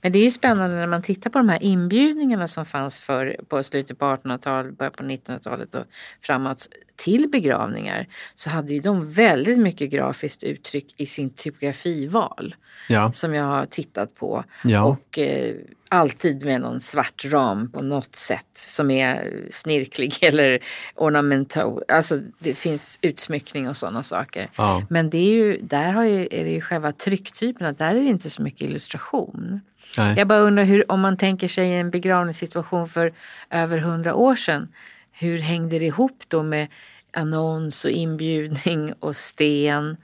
[0.00, 3.36] men det är ju spännande när man tittar på de här inbjudningarna som fanns för,
[3.48, 5.84] på slutet på 1800-talet, början på 1900-talet och
[6.22, 12.54] framåt till begravningar så hade ju de väldigt mycket grafiskt uttryck i sin typografival.
[12.88, 13.12] Ja.
[13.12, 14.44] Som jag har tittat på.
[14.64, 14.84] Ja.
[14.84, 15.54] Och eh,
[15.88, 20.58] alltid med någon svart ram på något sätt som är snirklig eller
[20.94, 21.82] ornamental.
[21.88, 24.50] Alltså det finns utsmyckning och sådana saker.
[24.56, 24.82] Ja.
[24.90, 28.08] Men det är ju, där har ju, är det ju själva trycktypen, där är det
[28.08, 29.60] inte så mycket illustration.
[29.98, 30.14] Nej.
[30.18, 33.12] Jag bara undrar hur, om man tänker sig en begravningssituation för
[33.50, 34.68] över hundra år sedan.
[35.12, 36.68] Hur hängde det ihop då med
[37.12, 39.96] annons och inbjudning och sten?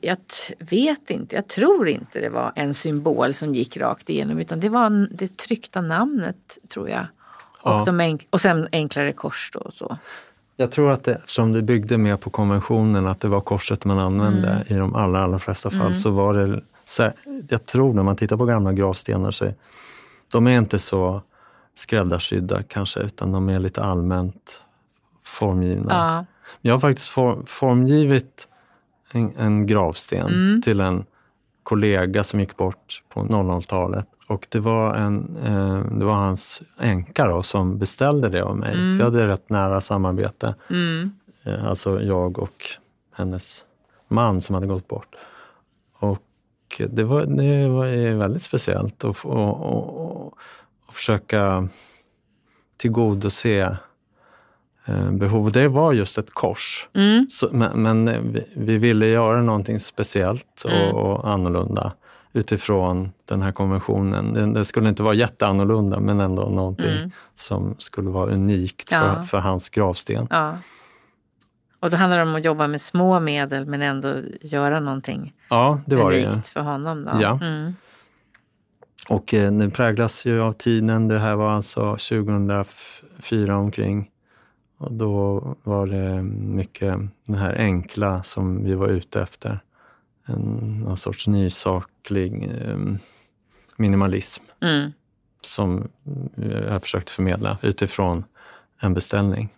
[0.00, 0.18] Jag
[0.58, 4.68] vet inte, jag tror inte det var en symbol som gick rakt igenom utan det
[4.68, 7.06] var det tryckta namnet tror jag.
[7.64, 7.80] Ja.
[7.80, 9.98] Och, de och sen enklare kors då och så.
[10.56, 13.98] Jag tror att det, eftersom det byggde mer på konventionen att det var korset man
[13.98, 14.62] använde mm.
[14.68, 15.94] i de allra, allra flesta fall mm.
[15.94, 16.62] så var det
[17.48, 19.54] jag tror när man tittar på gamla gravstenar så är
[20.32, 21.22] de är inte så
[21.74, 24.64] skräddarsydda kanske utan de är lite allmänt
[25.22, 25.94] formgivna.
[25.94, 26.24] Ja.
[26.60, 28.48] Jag har faktiskt form, formgivit
[29.14, 30.62] en, en gravsten mm.
[30.62, 31.04] till en
[31.62, 34.06] kollega som gick bort på 00-talet.
[34.26, 38.74] Och det var, en, eh, det var hans änka då, som beställde det av mig.
[38.74, 38.98] Mm.
[38.98, 40.54] För jag hade rätt nära samarbete.
[40.70, 41.10] Mm.
[41.42, 42.62] Eh, alltså jag och
[43.12, 43.64] hennes
[44.08, 45.16] man som hade gått bort.
[45.98, 50.32] Och det var, det var väldigt speciellt att och, och, och,
[50.86, 51.68] och försöka
[52.76, 53.78] tillgodose
[55.12, 55.52] behov.
[55.52, 56.88] Det var just ett kors.
[56.94, 57.26] Mm.
[57.30, 60.94] Så, men men vi, vi ville göra någonting speciellt och, Mm.
[60.94, 61.92] och annorlunda
[62.32, 64.32] utifrån den här konventionen.
[64.32, 67.10] Det, det skulle inte vara jätteannorlunda men ändå någonting Mm.
[67.34, 69.00] som skulle vara unikt Ja.
[69.00, 70.26] för, för hans gravsten.
[70.30, 70.58] Ja.
[71.80, 75.80] Och då handlar det om att jobba med små medel men ändå göra någonting Ja,
[75.86, 77.04] det var det unikt för honom.
[77.04, 77.10] Då.
[77.22, 77.38] Ja.
[77.42, 77.74] Mm.
[79.08, 81.08] Och eh, det präglas ju av tiden.
[81.08, 84.10] Det här var alltså 2004 omkring.
[84.84, 89.58] Och då var det mycket det här enkla som vi var ute efter.
[90.26, 92.78] En, någon sorts nysaklig eh,
[93.76, 94.92] minimalism Mm.
[95.40, 95.88] som
[96.70, 98.24] jag försökt förmedla utifrån
[98.80, 99.48] en beställning.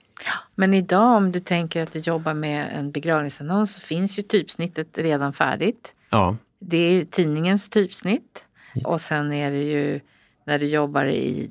[0.54, 4.98] Men idag om du tänker att du jobbar med en begravningsannons så finns ju typsnittet
[4.98, 5.94] redan färdigt.
[6.10, 8.48] Ja, Det är tidningens typsnitt.
[8.84, 10.00] Och sen är det ju
[10.44, 11.50] när du jobbar i,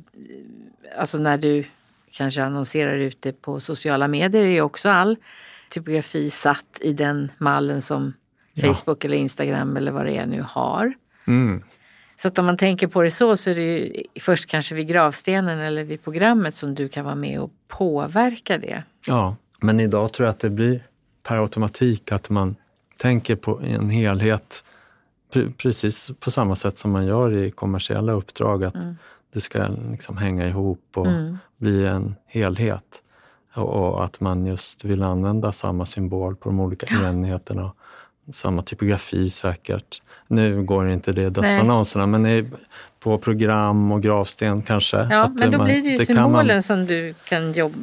[0.97, 1.65] alltså när du
[2.17, 5.15] kanske annonserar ute på sociala medier är också all
[5.69, 8.13] typografi satt i den mallen som
[8.57, 8.67] Ja.
[8.73, 10.93] Facebook eller Instagram eller vad det är nu har.
[11.27, 11.63] mm.
[12.17, 14.87] Så att om man tänker på det så så är det ju först kanske vid
[14.87, 18.83] gravstenen eller vid programmet som du kan vara med och påverka det.
[19.07, 19.35] ja.
[19.61, 20.83] Men idag tror jag att det blir
[21.23, 22.55] per automatik att man
[22.97, 24.63] tänker på en helhet
[25.33, 28.63] pre- precis på samma sätt som man gör i kommersiella uppdrag.
[28.63, 28.75] Att
[29.35, 31.37] det ska liksom hänga ihop och Mm.
[31.57, 33.01] bli en helhet.
[33.53, 37.71] Och, och att man just vill använda samma symbol på de olika enheterna.
[38.31, 40.01] Samma typografi säkert.
[40.27, 42.49] Nu går inte det i dödsannonserna men i,
[42.99, 44.97] på program och gravsten kanske.
[44.97, 47.73] Ja, men då man- blir det ju man- symbolen som du kan jobb,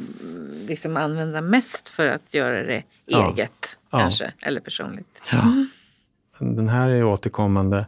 [0.67, 3.31] liksom använda mest för att göra det Ja.
[3.33, 3.99] eget Ja.
[3.99, 5.21] kanske, eller personligt.
[5.31, 5.65] Ja.
[6.39, 7.87] Den här är återkommande.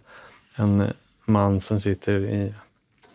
[0.55, 0.83] En
[1.25, 2.53] man som sitter i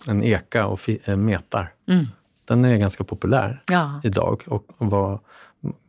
[0.07, 1.72] en eka och eh, metar.
[1.88, 2.07] Mm.
[2.44, 4.01] Den är ganska populär Ja.
[4.05, 5.20] idag och var,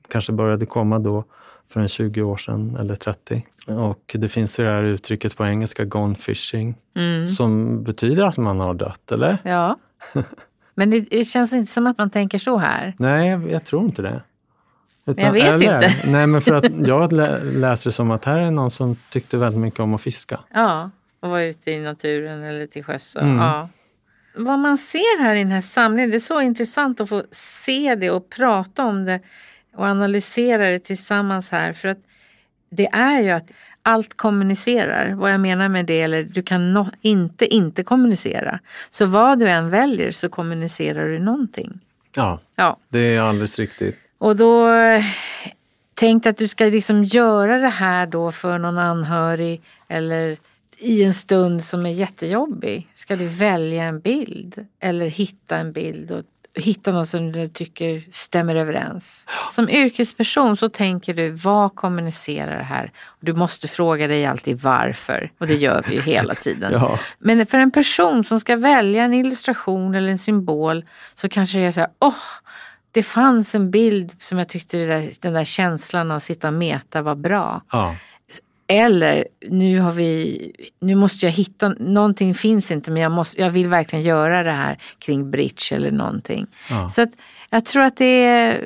[0.10, 1.24] kanske började komma då
[1.70, 3.46] för en 20 år sedan eller 30.
[3.68, 7.28] Och det finns ju det här uttrycket på engelska, gone fishing, Mm.
[7.28, 9.38] som betyder att man har dött, eller?
[9.44, 9.78] ja.
[10.76, 12.94] Men det, det känns inte som att man tänker så här.
[13.00, 14.22] Nej, jag, jag tror inte det.
[15.06, 15.90] Utan, Jag vet inte.
[16.12, 19.38] Nej, men för att jag lä- läser det som att här är någon som tyckte
[19.38, 20.40] väldigt mycket om att fiska.
[20.54, 20.90] Ja,
[21.20, 23.16] och vara ute i naturen eller till sjöss.
[23.16, 23.38] och- Mm.
[23.38, 23.70] Ja.
[24.36, 27.96] Vad man ser här i den här samlingen, det är så intressant att få se
[27.96, 29.20] det och prata om det
[29.76, 31.74] och analysera det tillsammans här.
[31.74, 31.98] För att
[32.70, 33.52] det är ju att
[33.84, 35.14] allt kommunicerar.
[35.14, 38.60] Vad jag menar med det, eller du kan no- inte inte kommunicera.
[38.90, 41.80] Så vad du än väljer så kommunicerar du någonting.
[42.16, 43.98] Ja, Ja, det är alldeles riktigt.
[44.18, 45.04] och då eh,
[45.94, 50.38] tänkte att du ska liksom göra det här då för någon anhörig eller
[50.82, 52.88] i en stund som är jättejobbig.
[52.94, 56.24] Ska du välja en bild eller hitta en bild och
[56.54, 59.26] hitta något som du tycker stämmer överens.
[59.52, 62.92] Som yrkesperson så tänker du, vad kommunicerar det här?
[63.20, 66.72] Du måste fråga dig alltid varför och det gör vi ju hela tiden.
[66.82, 67.00] Ja.
[67.20, 71.66] Men för en person som ska välja en illustration eller en symbol så kanske det
[71.66, 72.14] är så här, åh,
[72.92, 76.54] det fanns en bild som jag tyckte där, den där känslan av att sitta och
[76.54, 77.62] meta var bra.
[77.72, 77.96] Ja.
[78.72, 83.50] Eller nu har vi, nu måste jag hitta, någonting finns inte men jag, måste, jag
[83.50, 86.48] vill verkligen göra det här kring bridge eller någonting.
[86.70, 86.90] Ja.
[86.90, 87.10] Så att
[87.50, 88.64] jag tror att det är,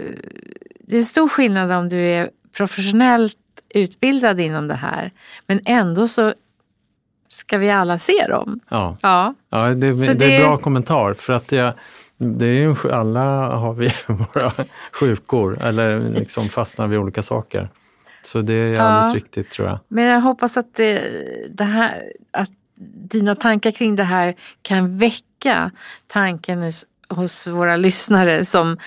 [0.88, 3.38] det är stor skillnad om du är professionellt
[3.76, 5.12] utbildad inom det här.
[5.48, 6.34] Men ändå så
[7.28, 8.60] ska vi alla se dem.
[8.70, 8.98] Ja.
[9.02, 11.74] Ja, Ja, det, det är det- en bra kommentar för att jag,
[12.18, 13.22] det är ju, alla
[13.56, 14.52] har vi våra
[14.92, 17.70] sjukor eller liksom fastnar vid olika saker.
[18.26, 19.16] Så det är alldeles Ja.
[19.16, 19.80] riktigt tror jag.
[19.88, 21.02] men jag hoppas att det,
[21.50, 22.50] det här, att
[23.12, 25.72] dina tankar kring det här kan väcka
[26.08, 28.78] tanken hos, hos våra lyssnare som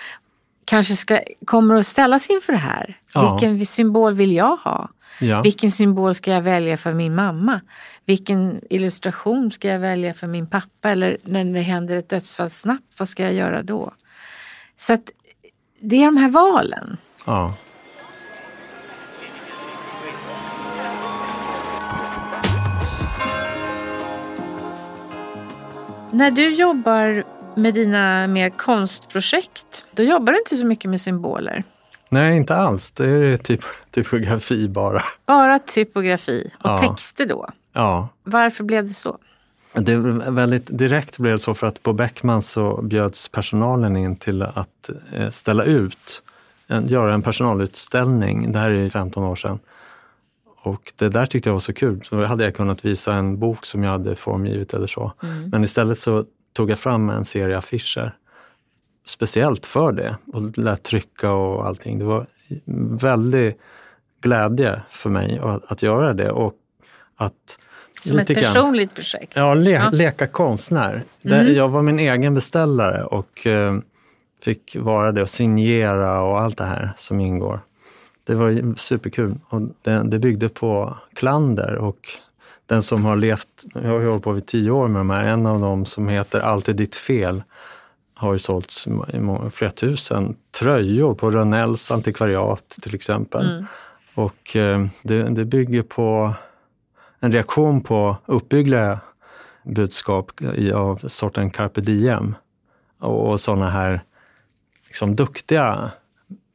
[0.64, 2.96] kanske ska, kommer att ställas inför det här.
[3.14, 3.30] Ja.
[3.40, 4.88] Vilken symbol vill jag ha?
[5.20, 5.42] Ja.
[5.42, 7.60] Vilken symbol ska jag välja för min mamma?
[8.06, 10.90] Vilken illustration ska jag välja för min pappa?
[10.90, 13.92] Eller när det händer ett dödsfall snabbt, vad ska jag göra då?
[14.76, 15.10] Så att
[15.80, 16.96] det är de här valen.
[17.24, 17.54] Ja.
[26.12, 27.24] När du jobbar
[27.56, 31.64] med dina mer konstprojekt, då jobbar du inte så mycket med symboler.
[32.08, 32.90] Nej, inte alls.
[32.90, 35.02] Det är typ, typografi bara.
[35.26, 36.78] Bara typografi och Ja.
[36.78, 37.48] texter då.
[37.72, 38.08] Ja.
[38.24, 39.18] Varför blev det så?
[39.72, 39.96] Det
[40.30, 44.90] väldigt direkt blev det så för att på Beckman så bjöds personalen in till att
[45.12, 46.22] eh, ställa ut,
[46.86, 48.52] göra en personalutställning.
[48.52, 49.58] Det här är 15 år sedan.
[50.68, 52.00] Och det där tyckte jag var så kul.
[52.04, 55.12] Så hade jag kunnat visa en bok som jag hade formgivit eller så.
[55.22, 55.50] Mm.
[55.50, 58.16] Men istället så tog jag fram en serie affischer
[59.06, 61.98] speciellt för det och lät trycka och allting.
[61.98, 62.26] Det var
[63.00, 63.58] väldigt
[64.20, 66.54] glädje för mig att, att göra det och
[67.16, 67.58] att
[68.02, 69.32] som ett personligt projekt?
[69.36, 69.90] Ja, le ja.
[69.90, 71.04] leka konstnär.
[71.22, 71.54] Mm.
[71.54, 73.78] Jag var min egen beställare och eh,
[74.42, 77.60] fick vara det och signera och allt det här som ingår.
[78.28, 82.08] Det var superkul och det, det byggde på klander och
[82.66, 85.46] den som har levt, jag har hållit på i tio år med de här, en
[85.46, 87.42] av dem som heter Alltid ditt fel
[88.14, 93.50] har ju sålts i flera tusen tröjor på Rönnells antikvariat till exempel.
[93.50, 93.64] Mm.
[94.14, 96.34] Och eh, det, det bygger på
[97.20, 99.00] en reaktion på uppbyggliga
[99.64, 100.30] budskap
[100.74, 102.34] av sorten carpe diem
[102.98, 104.00] och sådana här
[104.86, 105.90] liksom, duktiga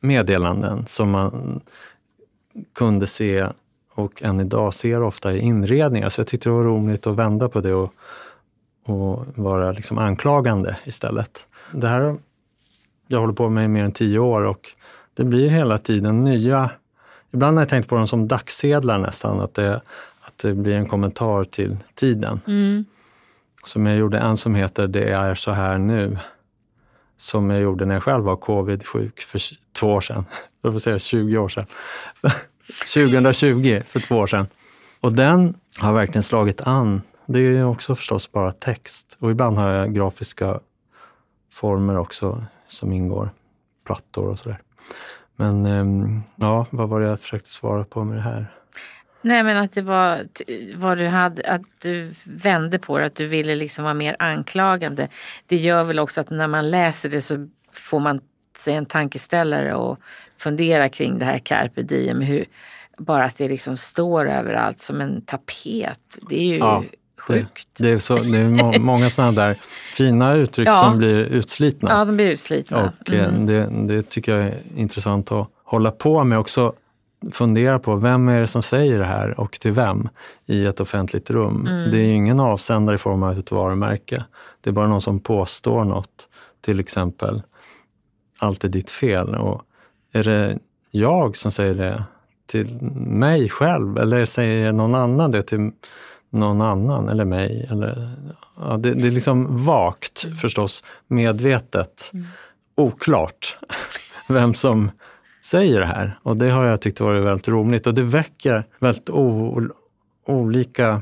[0.04, 1.62] meddelanden som man
[2.76, 3.48] kunde se
[3.94, 6.10] och än idag ser ofta i inredningar.
[6.10, 7.94] Så jag tyckte det var roligt att vända på det och,
[8.86, 11.48] och vara liksom anklagande istället.
[11.72, 12.16] Det här
[13.08, 14.70] jag håller på med i mer än tio år och
[15.14, 16.72] det blir hela tiden nya...
[17.32, 19.82] Ibland har jag tänkt på dem som dagssedlar nästan, att det,
[20.22, 22.40] att det blir en kommentar till tiden.
[22.48, 22.86] Mm.
[23.64, 26.18] Som jag gjorde en som heter Det är så här nu.
[27.24, 29.42] Som jag gjorde när jag själv var covid-sjuk för
[29.74, 30.26] två år sedan.
[30.62, 31.66] Jag får säga 20 år sedan.
[32.94, 34.48] 2020, för två år sedan.
[35.00, 37.02] Och den har verkligen slagit an.
[37.26, 39.18] Det är ju också förstås bara text.
[39.20, 40.60] Och ibland har jag grafiska
[41.54, 43.30] former också som ingår.
[43.86, 44.62] Plattor och sådär.
[45.36, 48.54] Men ehm, ja, vad var det jag försökte svara på med det här?
[49.24, 50.28] Nej men att det var
[50.76, 55.08] vad du hade, att du vände på det, att du ville liksom vara mer anklagande.
[55.46, 58.22] Det gör väl också att när man läser det så får man
[58.58, 60.00] sig en tankeställare och
[60.38, 62.22] fundera kring det här carpe diem.
[62.22, 62.46] Hur,
[62.98, 66.00] bara att det liksom står överallt som en tapet.
[66.30, 66.84] Det är ju ja,
[67.18, 67.68] sjukt.
[67.78, 69.54] Det, det, är, så, det är må, många sådana där
[69.96, 70.80] fina uttryck ja.
[70.80, 71.90] som blir utslitna.
[71.90, 72.78] Ja, de blir utslitna.
[72.78, 73.46] Och eh, mm.
[73.46, 76.74] det, det tycker jag är intressant att hålla på med också
[77.32, 80.10] fundera på vem är det som säger det här och till vem
[80.46, 81.68] i ett offentligt rum.
[81.68, 81.92] Mm.
[81.92, 84.26] Det är ju ingen avsändare i form av ett varumärke.
[84.62, 86.28] Det är bara någon som påstår något.
[86.62, 87.42] Till exempel,
[88.40, 89.36] allt är ditt fel.
[89.36, 89.62] Och
[90.14, 90.60] är det
[90.92, 92.04] jag som säger det
[92.46, 95.72] till mig själv eller säger någon annan det till
[96.30, 97.68] någon annan eller mig?
[97.72, 98.16] Eller,
[98.60, 100.38] ja, det, det är liksom vagt mm.
[100.38, 102.26] förstås, medvetet, mm.
[102.76, 103.58] oklart
[104.28, 104.92] vem som
[105.46, 106.20] säger det här.
[106.24, 109.10] Och det har jag tyckt varit väldigt roligt och det väcker väldigt
[110.26, 111.02] olika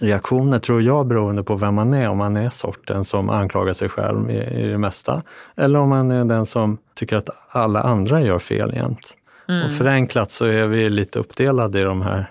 [0.00, 2.08] reaktioner tror jag beroende på vem man är.
[2.08, 5.22] Om man är sorten som anklagar sig själv i, i det mesta.
[5.56, 9.14] Eller om man är den som tycker att alla andra gör fel jämt.
[9.48, 9.66] Mm.
[9.66, 12.30] Och förenklat så är vi lite uppdelade i de här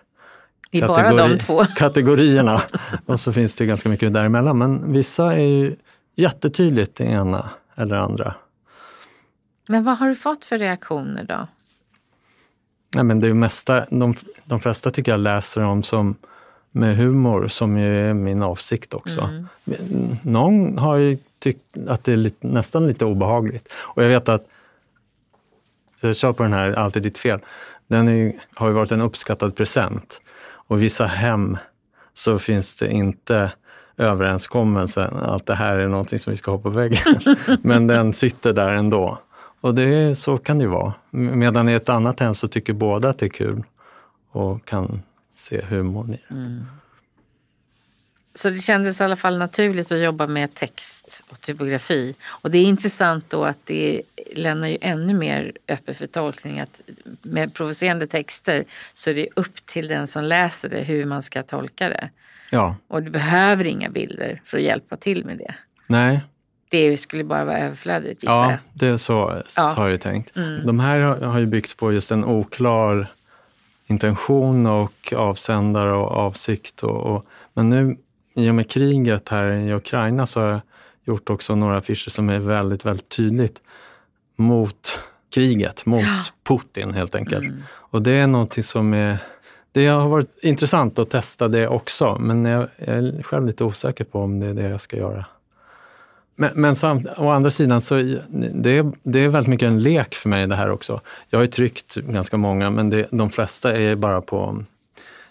[0.72, 1.66] i kategori bara de två.
[1.76, 2.62] kategorierna.
[3.06, 4.58] och så finns det ganska mycket däremellan.
[4.58, 5.76] Men vissa är ju
[6.16, 8.36] jättetydligt det ena eller andra.
[9.68, 11.48] Men vad har du fått för reaktioner då?
[12.96, 16.16] Nej, men det mesta, de, de flesta tycker jag läser om som
[16.72, 19.22] med humor, som ju är min avsikt också.
[19.22, 20.18] Mm.
[20.24, 23.74] Någon har ju tyckt att det är lite, nästan lite obehagligt.
[23.74, 24.48] Och jag vet att,
[26.00, 27.40] jag kör på den här Alltid ditt fel,
[27.88, 30.22] den är, har ju varit en uppskattad present.
[30.46, 31.58] Och vissa hem
[32.14, 33.52] så finns det inte
[33.98, 37.20] överenskommelsen att det här är någonting som vi ska ha på väggen.
[37.62, 39.20] Men den sitter där ändå.
[39.64, 40.94] Och det, så kan det ju vara.
[41.10, 43.64] Medan i ett annat hem så tycker båda att det är kul
[44.32, 45.02] och kan
[45.36, 46.36] se humorn i det.
[46.36, 46.66] Mm.
[48.36, 52.16] Så det kändes i alla fall naturligt att jobba med text och typografi.
[52.42, 54.02] Och det är intressant då att det
[54.36, 56.60] lämnar ju ännu mer öppet för tolkning.
[56.60, 56.82] Att
[57.22, 61.44] med provocerande texter så är det upp till den som läser det hur man ska
[61.44, 62.10] tolka det.
[62.52, 62.76] Ja.
[62.88, 65.56] Och du behöver inga bilder för att hjälpa till med det.
[65.88, 66.22] Nej,
[66.78, 69.68] det skulle bara vara överflödigt gissar Ja, det är så ja.
[69.68, 70.38] har jag tänkt.
[70.38, 70.66] Mm.
[70.66, 73.08] De här har ju byggt på just en oklar
[73.88, 76.84] intention och avsändare och avsikt.
[76.84, 77.98] Och, och, men nu
[78.36, 80.62] i och med kriget här i Ukraina så har jag
[81.04, 83.62] gjort också några affischer som är väldigt, väldigt tydligt
[84.36, 85.00] mot
[85.34, 86.34] kriget, mot.
[86.44, 87.46] Putin helt enkelt.
[87.46, 87.64] Mm.
[87.70, 89.18] Och det är någonting som är
[89.72, 94.20] det har varit intressant att testa det också, men jag är själv lite osäker på
[94.20, 95.26] om det är det jag ska göra.
[96.36, 97.96] Men, men samt, å andra sidan så
[98.54, 101.02] det är det är väldigt mycket en lek för mig det här också.
[101.30, 104.64] Jag har ju tryckt ganska många men det, de flesta är bara på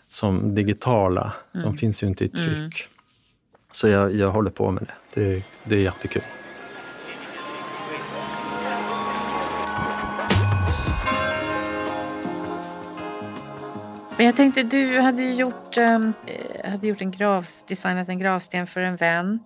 [0.08, 1.32] som digitala.
[1.54, 1.64] Mm.
[1.64, 2.58] De finns ju inte i tryck.
[2.58, 2.70] Mm.
[3.72, 5.20] Så jag, jag håller på med det.
[5.20, 5.44] det.
[5.64, 6.22] Det är jättekul.
[14.16, 16.12] Men jag tänkte, du hade ju gjort, um,
[16.64, 19.38] hade gjort en grav, designat en gravsten för en vän.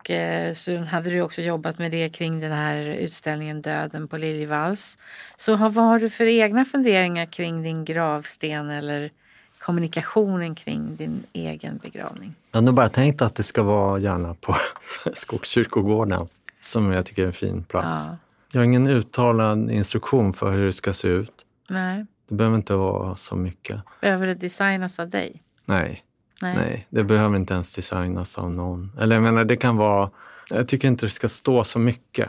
[0.00, 4.16] Och eh, så hade du också jobbat med det kring den här utställningen Döden på
[4.16, 4.98] Liljevalchs.
[5.36, 9.10] Så har, vad har du för egna funderingar kring din gravsten eller
[9.58, 12.34] kommunikationen kring din egen begravning?
[12.50, 14.56] Jag har nog bara tänkt att det ska vara gärna på
[15.12, 16.28] Skogskyrkogården
[16.60, 18.06] som jag tycker är en fin plats.
[18.08, 18.16] Ja.
[18.52, 21.44] Jag har ingen uttalad instruktion för hur det ska se ut.
[21.68, 22.06] Nej.
[22.28, 23.80] Det behöver inte vara så mycket.
[24.00, 25.42] Behöver det designas av dig?
[25.64, 26.04] Nej.
[26.42, 26.56] Nej.
[26.56, 28.92] Nej, det behöver inte ens designas av någon.
[29.00, 30.10] Eller jag menar, det kan vara...
[30.50, 32.28] Jag tycker inte det ska stå så mycket,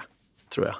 [0.56, 0.76] tror jag,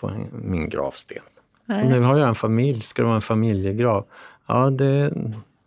[0.00, 1.22] på min gravsten.
[1.64, 1.88] Nej.
[1.88, 4.06] Nu har jag en familj, ska det vara en familjegrav?
[4.46, 5.08] Ja, det,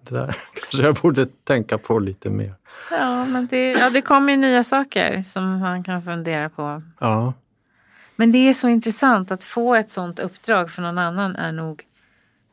[0.03, 2.53] det där kanske jag borde tänka på lite mer.
[2.91, 6.81] Ja, men det, ja, det kommer ju nya saker som man kan fundera på.
[6.99, 7.33] Ja.
[8.15, 11.83] Men det är så intressant att få ett sånt uppdrag för någon annan är nog,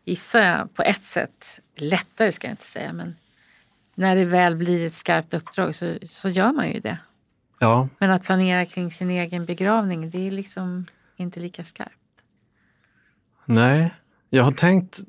[0.04, 3.16] gissar jag, på ett sätt lättare ska jag inte säga, men
[4.00, 6.98] när det väl blir ett skarpt uppdrag så, så gör man ju det.
[7.58, 7.88] Ja.
[7.98, 10.86] Men att planera kring sin egen begravning, det är liksom
[11.16, 11.92] inte lika skarpt.
[13.44, 13.94] Nej,
[14.30, 15.00] jag har tänkt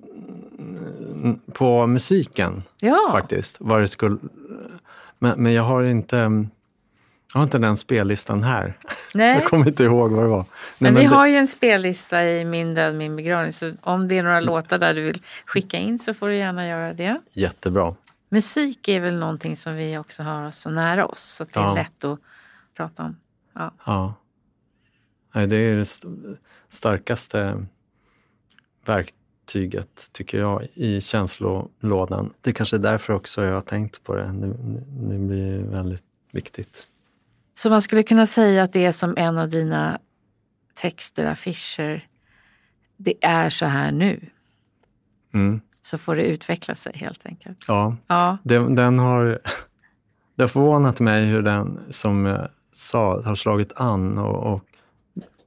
[1.54, 3.10] på musiken ja.
[3.12, 3.58] faktiskt.
[3.60, 4.18] Vad det skulle,
[5.20, 6.16] men, men jag har inte
[7.34, 8.78] jag har inte den spellistan här.
[9.14, 9.34] Nej.
[9.40, 10.38] Jag kommer inte ihåg vad det var.
[10.38, 10.46] Nej,
[10.78, 11.16] men, men vi det...
[11.16, 13.52] har ju en spellista i Min död, min begravning.
[13.52, 16.68] Så om det är några låtar där du vill skicka in så får du gärna
[16.68, 17.22] göra det.
[17.36, 17.96] Jättebra.
[18.34, 21.22] Musik är väl någonting som vi också har så nära oss.
[21.22, 21.74] Så det är ja.
[21.74, 22.20] lätt att
[22.76, 23.18] prata om.
[23.54, 23.74] Ja.
[23.86, 24.14] ja.
[25.34, 26.38] Nej, det är det
[26.70, 27.66] starkaste
[28.86, 32.34] verktyget, tycker jag, i känslolådan.
[32.42, 34.24] Det är kanske är därför också jag har tänkt på det.
[34.24, 34.48] Det,
[35.10, 36.88] det blir väldigt viktigt.
[37.56, 40.00] Så man skulle kunna säga att det är som en av dina
[40.74, 42.08] texter, affischer.
[42.98, 44.30] Det är så här nu.
[45.34, 45.62] Mm.
[45.82, 47.58] Så får det utveckla sig helt enkelt.
[47.68, 48.38] Ja, ja.
[48.44, 49.40] Den, den har...
[50.36, 54.64] Det har förvånat mig hur den, som jag sa, har slagit an och, och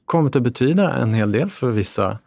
[0.05, 2.19] kommit att betyda en hel del för vissa.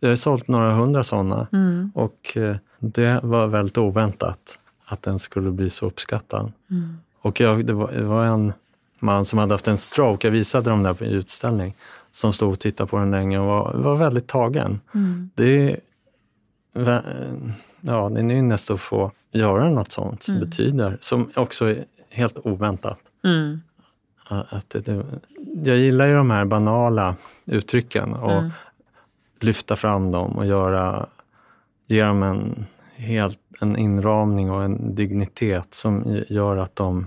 [0.00, 1.92] Jag har sålt några hundra sådana mm.
[1.94, 6.52] och eh, det var väldigt oväntat att den skulle bli så uppskattad.
[6.70, 6.96] Mm.
[7.20, 8.52] Och jag, det, var, det var en
[8.98, 11.74] man som hade haft en stroke, jag visade dem där på utställning,
[12.10, 14.80] som stod och tittade på den länge och var, var väldigt tagen.
[14.94, 15.30] Mm.
[15.34, 15.76] Det,
[17.80, 20.48] ja, det är en ynnest att få göra något sånt som mm.
[20.48, 22.98] betyder, som också är helt oväntat.
[23.24, 23.60] Mm.
[24.28, 25.04] Att det, det,
[25.64, 28.50] jag gillar ju de här banala uttrycken och mm.
[29.40, 31.06] lyfta fram dem och göra,
[31.86, 32.66] ge dem en,
[32.96, 37.06] helt, en inramning och en dignitet som gör att de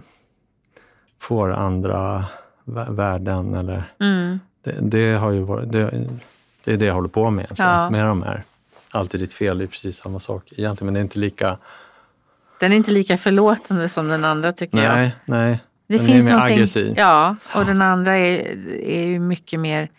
[1.20, 2.26] får andra
[2.90, 3.54] värden.
[3.54, 4.40] Eller, mm.
[4.64, 6.08] det, det, har ju varit, det,
[6.64, 7.90] det, är det jag håller på med ja.
[7.90, 8.44] med de här.
[8.92, 11.58] Alltid ditt fel, är precis samma sak egentligen, men det är inte lika...
[12.60, 14.96] Den är inte lika förlåtande som den andra tycker nej, jag.
[14.96, 15.60] Nej, nej.
[15.88, 16.94] Det den finns är mer aggressiv.
[16.98, 18.40] Ja, och den andra är,
[18.82, 19.92] är ju mycket mer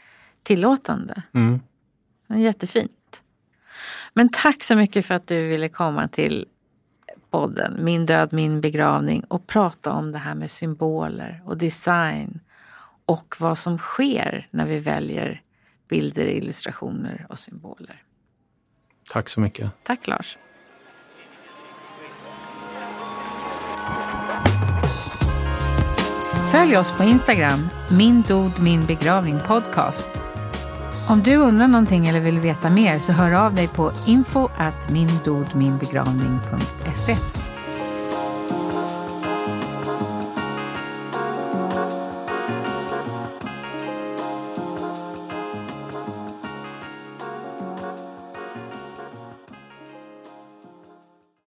[0.42, 1.22] tillåtande.
[1.34, 1.60] Mm.
[2.28, 3.22] Jättefint.
[4.14, 6.46] Men tack så mycket för att du ville komma till
[7.30, 12.40] podden Min död, min begravning och prata om det här med symboler och design
[13.06, 15.42] och vad som sker när vi väljer
[15.88, 18.02] bilder, illustrationer och symboler.
[19.12, 19.70] Tack så mycket.
[19.82, 20.38] Tack Lars.
[26.52, 30.08] Följ oss på Instagram, min dod min begravning podcast.
[31.08, 34.90] Om du undrar någonting eller vill veta mer så hör av dig på info at
[34.90, 37.39] mindodminbegravning.se